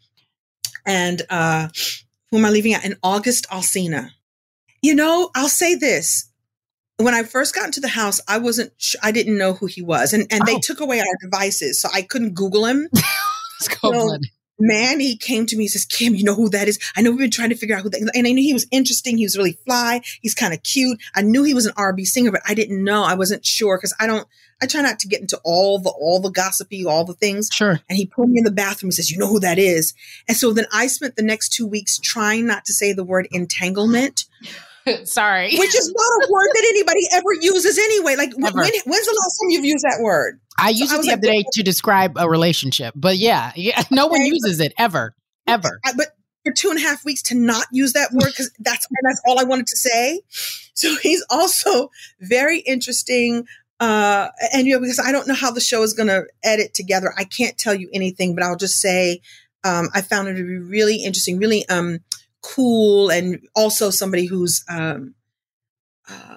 [0.85, 1.69] And uh,
[2.31, 2.83] who am I leaving out?
[2.85, 4.11] And August Alsina.
[4.81, 6.25] You know, I'll say this.
[6.97, 9.81] When I first got into the house, I wasn't, sh- I didn't know who he
[9.81, 10.13] was.
[10.13, 10.59] And, and they Oh.
[10.61, 11.79] took away our devices.
[11.81, 12.89] So I couldn't Google him.
[13.59, 14.17] So.
[14.59, 16.79] Manny came to me and says, Kim, you know who that is?
[16.95, 18.11] I know we've been trying to figure out who that is.
[18.13, 19.17] And I knew he was interesting.
[19.17, 20.01] He was really fly.
[20.21, 20.99] He's kind of cute.
[21.15, 23.03] I knew he was an R&B singer, but I didn't know.
[23.03, 24.27] I wasn't sure because I don't,
[24.61, 27.49] I try not to get into all the, all the gossipy, all the things.
[27.51, 27.81] Sure.
[27.89, 29.93] And he pulled me in the bathroom and says, you know who that is?
[30.27, 33.27] And so then I spent the next two weeks trying not to say the word
[33.31, 34.25] entanglement,
[35.05, 35.55] Sorry.
[35.57, 38.15] which is not a word that anybody ever uses anyway.
[38.15, 40.39] Like when, when's the last time you've used that word?
[40.57, 43.51] I used I it was the like, other day to describe a relationship, but yeah,
[43.55, 45.15] yeah, no one uses it ever,
[45.47, 45.79] ever.
[45.85, 46.07] I, but
[46.43, 49.39] for two and a half weeks to not use that word because that's that's all
[49.39, 50.21] I wanted to say.
[50.73, 53.45] So he's also very interesting.
[53.79, 56.73] Uh, and you know, because I don't know how the show is going to edit
[56.73, 58.35] together, I can't tell you anything.
[58.35, 59.21] But I'll just say
[59.63, 61.99] um, I found it to be really interesting, really um,
[62.43, 65.15] cool, and also somebody who's um,
[66.07, 66.35] uh,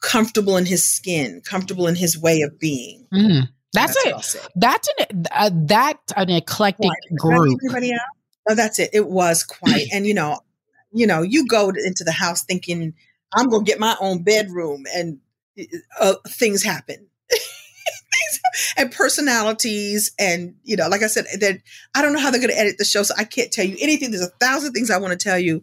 [0.00, 3.06] comfortable in his skin, comfortable in his way of being.
[3.12, 3.48] Mm.
[3.72, 4.38] That's, That's what I'll say.
[4.38, 4.48] it.
[4.56, 6.96] That's an uh, that an eclectic Quite.
[7.08, 7.60] Did I leave group.
[7.64, 8.00] Anybody out?
[8.48, 8.90] Oh, that's it.
[8.92, 10.40] It was quite, and you know,
[10.92, 12.94] you know, you go to- into the house thinking
[13.32, 15.18] I'm going to get my own bedroom, and
[16.00, 17.06] uh, things happen.
[18.76, 21.60] And personalities, and you know, like I said, that
[21.94, 23.76] I don't know how they're going to edit the show, so I can't tell you
[23.80, 24.10] anything.
[24.10, 25.62] There's a thousand things I want to tell you,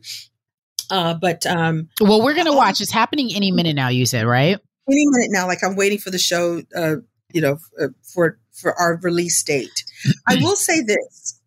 [0.89, 2.82] uh, but um, Well, we're gonna watch.
[2.82, 3.89] It's happening any minute now.
[3.89, 4.58] You said right?
[4.89, 6.95] any minute now, like I'm waiting for the show, uh,
[7.34, 9.84] you know, uh, for for our release date.
[10.28, 11.39] I will say this: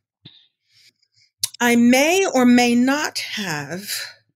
[1.61, 3.89] I may or may not have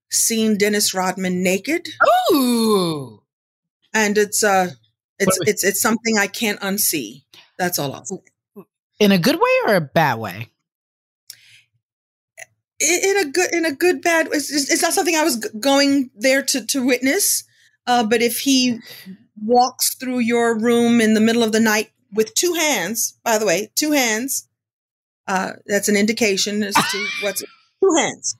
[0.09, 1.87] seen Dennis Rodman naked,
[2.31, 3.21] Ooh,
[3.93, 4.71] and it's uh,
[5.19, 7.23] it's it's it's something I can't unsee.
[7.57, 8.17] That's all I'll say.
[8.99, 10.49] in a good way or a bad way?
[12.79, 16.09] in a good in a good bad it's, it's it's not something i was going
[16.15, 17.43] there to to witness
[17.87, 18.79] uh but if he
[19.41, 23.45] walks through your room in the middle of the night with two hands by the
[23.45, 24.49] way two hands
[25.27, 28.37] uh that's an indication as to what's two hands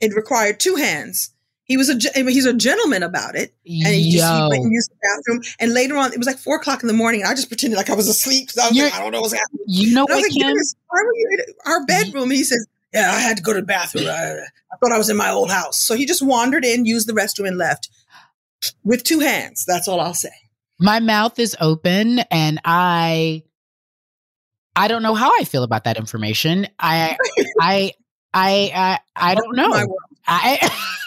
[0.00, 1.30] it required two hands
[1.66, 1.94] he was a
[2.28, 5.74] he's a gentleman about it and he just he went and used the bathroom and
[5.74, 7.90] later on it was like four o'clock in the morning and i just pretended like
[7.90, 10.04] i was asleep because i was You're- like i don't know what's happening You know
[10.06, 10.56] and I was what, like, Kim?
[10.88, 12.22] Why were you in our bedroom?
[12.24, 14.06] And he says, Yeah, I had to go to the bathroom.
[14.06, 14.32] I,
[14.72, 15.78] I thought I was in my old house.
[15.78, 17.90] So he just wandered in, used the restroom, and left
[18.84, 19.64] with two hands.
[19.66, 20.30] That's all I'll say.
[20.78, 23.42] My mouth is open, and I,
[24.76, 26.68] I don't know how I feel about that information.
[26.78, 27.16] I,
[27.60, 27.92] I,
[28.32, 29.96] I, I, I don't know.
[30.26, 30.70] I.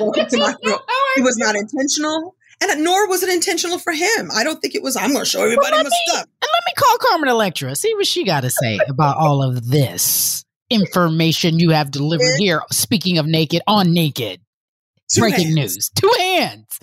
[0.00, 0.80] Welcome to my oh, world.
[1.16, 2.34] It was not intentional.
[2.60, 4.30] And nor was it intentional for him.
[4.34, 6.22] I don't think it was, I'm going to show everybody let my me- stuff.
[6.24, 9.68] And let me call Carmen Electra, see what she got to say about all of
[9.68, 12.62] this information you have delivered here.
[12.72, 14.40] Speaking of naked, on naked.
[15.12, 15.76] Two Breaking hands.
[15.76, 15.90] news.
[15.94, 16.78] Two hands.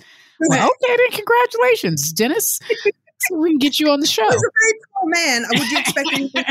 [0.48, 0.70] Well, hands.
[0.82, 2.58] okay, then congratulations, Dennis.
[3.32, 4.24] we can get you on the show.
[4.24, 5.44] He's a very tall man.
[5.50, 6.44] Would you expect anything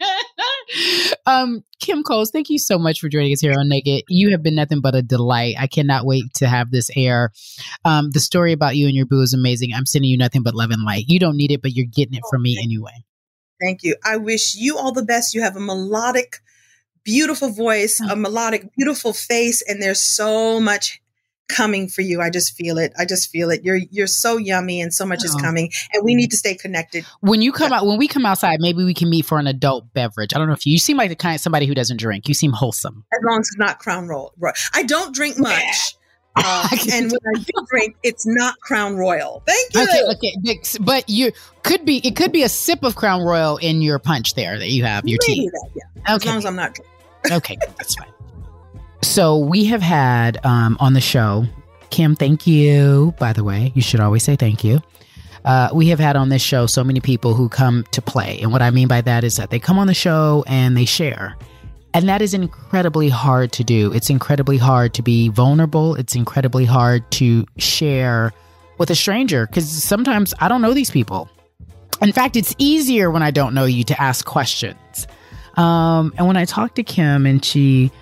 [0.00, 1.14] less?
[1.26, 4.04] um, Kim Coles, thank you so much for joining us here on Naked.
[4.08, 5.56] You have been nothing but a delight.
[5.58, 7.32] I cannot wait to have this air.
[7.84, 9.72] Um, the story about you and your boo is amazing.
[9.74, 11.04] I'm sending you nothing but love and light.
[11.08, 13.04] You don't need it, but you're getting it from me anyway.
[13.60, 13.96] Thank you.
[14.04, 15.34] I wish you all the best.
[15.34, 16.40] You have a melodic,
[17.04, 21.00] beautiful voice, a melodic, beautiful face, and there's so much
[21.48, 22.20] coming for you.
[22.20, 22.92] I just feel it.
[22.98, 23.62] I just feel it.
[23.64, 25.38] You're you're so yummy and so much is Oh.
[25.40, 27.04] coming and we need to stay connected.
[27.20, 29.92] When you come out, when we come outside, maybe we can meet for an adult
[29.92, 30.32] beverage.
[30.34, 32.28] I don't know if you, you seem like the kind of somebody who doesn't drink.
[32.28, 33.04] You seem wholesome.
[33.12, 34.32] As long as it's not Crown Royal.
[34.72, 35.96] I don't drink much.
[36.36, 39.44] Uh, and when I do drink, it's not Crown Royal.
[39.46, 39.82] Thank you.
[39.82, 40.02] Okay,
[40.42, 41.30] okay, but you
[41.62, 41.98] could be.
[42.04, 45.06] It could be a sip of Crown Royal in your punch there that you have
[45.06, 45.48] your Maybe tea.
[45.50, 46.12] that, yeah.
[46.12, 47.36] As long as I'm not drinking.
[47.36, 48.08] Okay, that's fine.
[49.04, 51.44] So we have had um, on the show,
[51.90, 52.16] Kim.
[52.16, 53.14] Thank you.
[53.18, 54.80] By the way, you should always say thank you.
[55.44, 58.50] Uh, we have had on this show so many people who come to play, and
[58.50, 61.36] what I mean by that is that they come on the show and they share,
[61.92, 63.92] and that is incredibly hard to do.
[63.92, 65.94] It's incredibly hard to be vulnerable.
[65.96, 68.32] It's incredibly hard to share
[68.78, 71.28] with a stranger because sometimes I don't know these people.
[72.00, 75.06] In fact, it's easier when I don't know you to ask questions.
[75.56, 77.92] Um, and when I talked to Kim, and she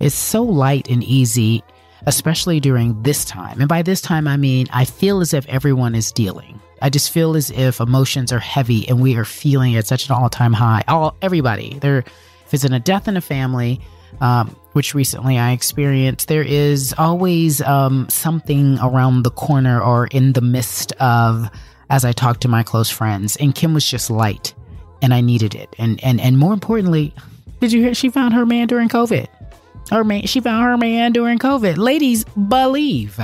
[0.00, 1.62] is so light and easy,
[2.06, 3.60] especially during this time.
[3.60, 6.60] And by this time, I mean, I feel as if everyone is dealing.
[6.82, 10.14] I just feel as if emotions are heavy and we are feeling at such an
[10.14, 10.82] all time high.
[10.88, 13.80] All everybody there, if it's in a death in a family,
[14.20, 20.32] um, which recently I experienced, there is always um, something around the corner or in
[20.32, 21.50] the midst of.
[21.92, 24.54] As I talked to my close friends, and Kim was just light,
[25.02, 25.74] and I needed it.
[25.76, 27.12] And and and more importantly,
[27.58, 29.26] did you hear she found her man during COVID?
[29.90, 31.76] Her man, she found her man during COVID.
[31.76, 33.18] Ladies, believe,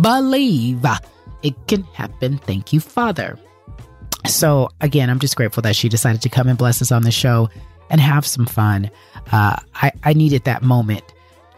[0.00, 0.84] believe
[1.42, 2.38] it can happen.
[2.38, 3.38] Thank you, Father.
[4.26, 7.10] So again, I'm just grateful that she decided to come and bless us on the
[7.10, 7.48] show
[7.90, 8.90] and have some fun.
[9.30, 11.04] Uh, I I needed that moment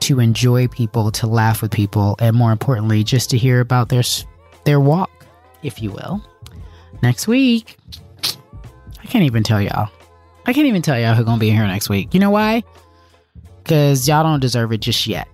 [0.01, 4.03] to enjoy people, to laugh with people, and more importantly, just to hear about their
[4.65, 5.27] their walk,
[5.63, 6.23] if you will.
[7.03, 7.77] Next week,
[9.03, 9.89] I can't even tell y'all.
[10.45, 12.13] I can't even tell y'all who's gonna be here next week.
[12.13, 12.65] You know why?
[13.67, 15.27] Because y'all don't deserve it just yet,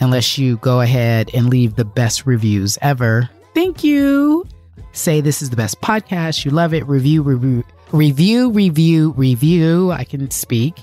[0.00, 3.28] unless you go ahead and leave the best reviews ever.
[3.54, 4.46] Thank you.
[4.92, 6.44] Say this is the best podcast.
[6.44, 6.86] You love it.
[6.86, 9.90] Review, review, review, review, review.
[9.90, 10.76] I can speak.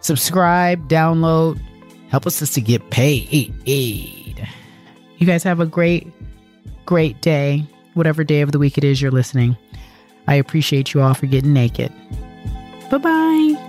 [0.00, 1.60] Subscribe, download.
[2.08, 3.54] Help us just to get paid.
[3.64, 6.12] You guys have a great,
[6.86, 7.64] great day,
[7.94, 9.56] whatever day of the week it is you're listening.
[10.26, 11.92] I appreciate you all for getting naked.
[12.90, 13.68] Bye bye.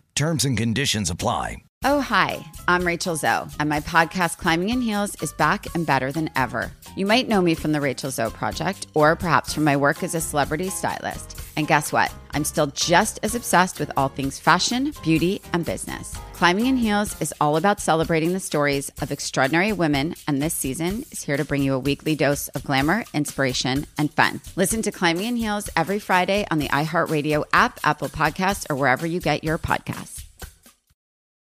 [0.15, 1.57] Terms and conditions apply.
[1.83, 6.11] Oh, hi, I'm Rachel Zoe, and my podcast, Climbing in Heels, is back and better
[6.11, 6.71] than ever.
[6.95, 10.13] You might know me from the Rachel Zoe Project, or perhaps from my work as
[10.13, 11.41] a celebrity stylist.
[11.57, 12.13] And guess what?
[12.31, 16.15] I'm still just as obsessed with all things fashion, beauty, and business.
[16.41, 21.05] Climbing in Heels is all about celebrating the stories of extraordinary women, and this season
[21.11, 24.41] is here to bring you a weekly dose of glamour, inspiration, and fun.
[24.55, 29.05] Listen to Climbing in Heels every Friday on the iHeartRadio app, Apple Podcasts, or wherever
[29.05, 30.30] you get your podcasts.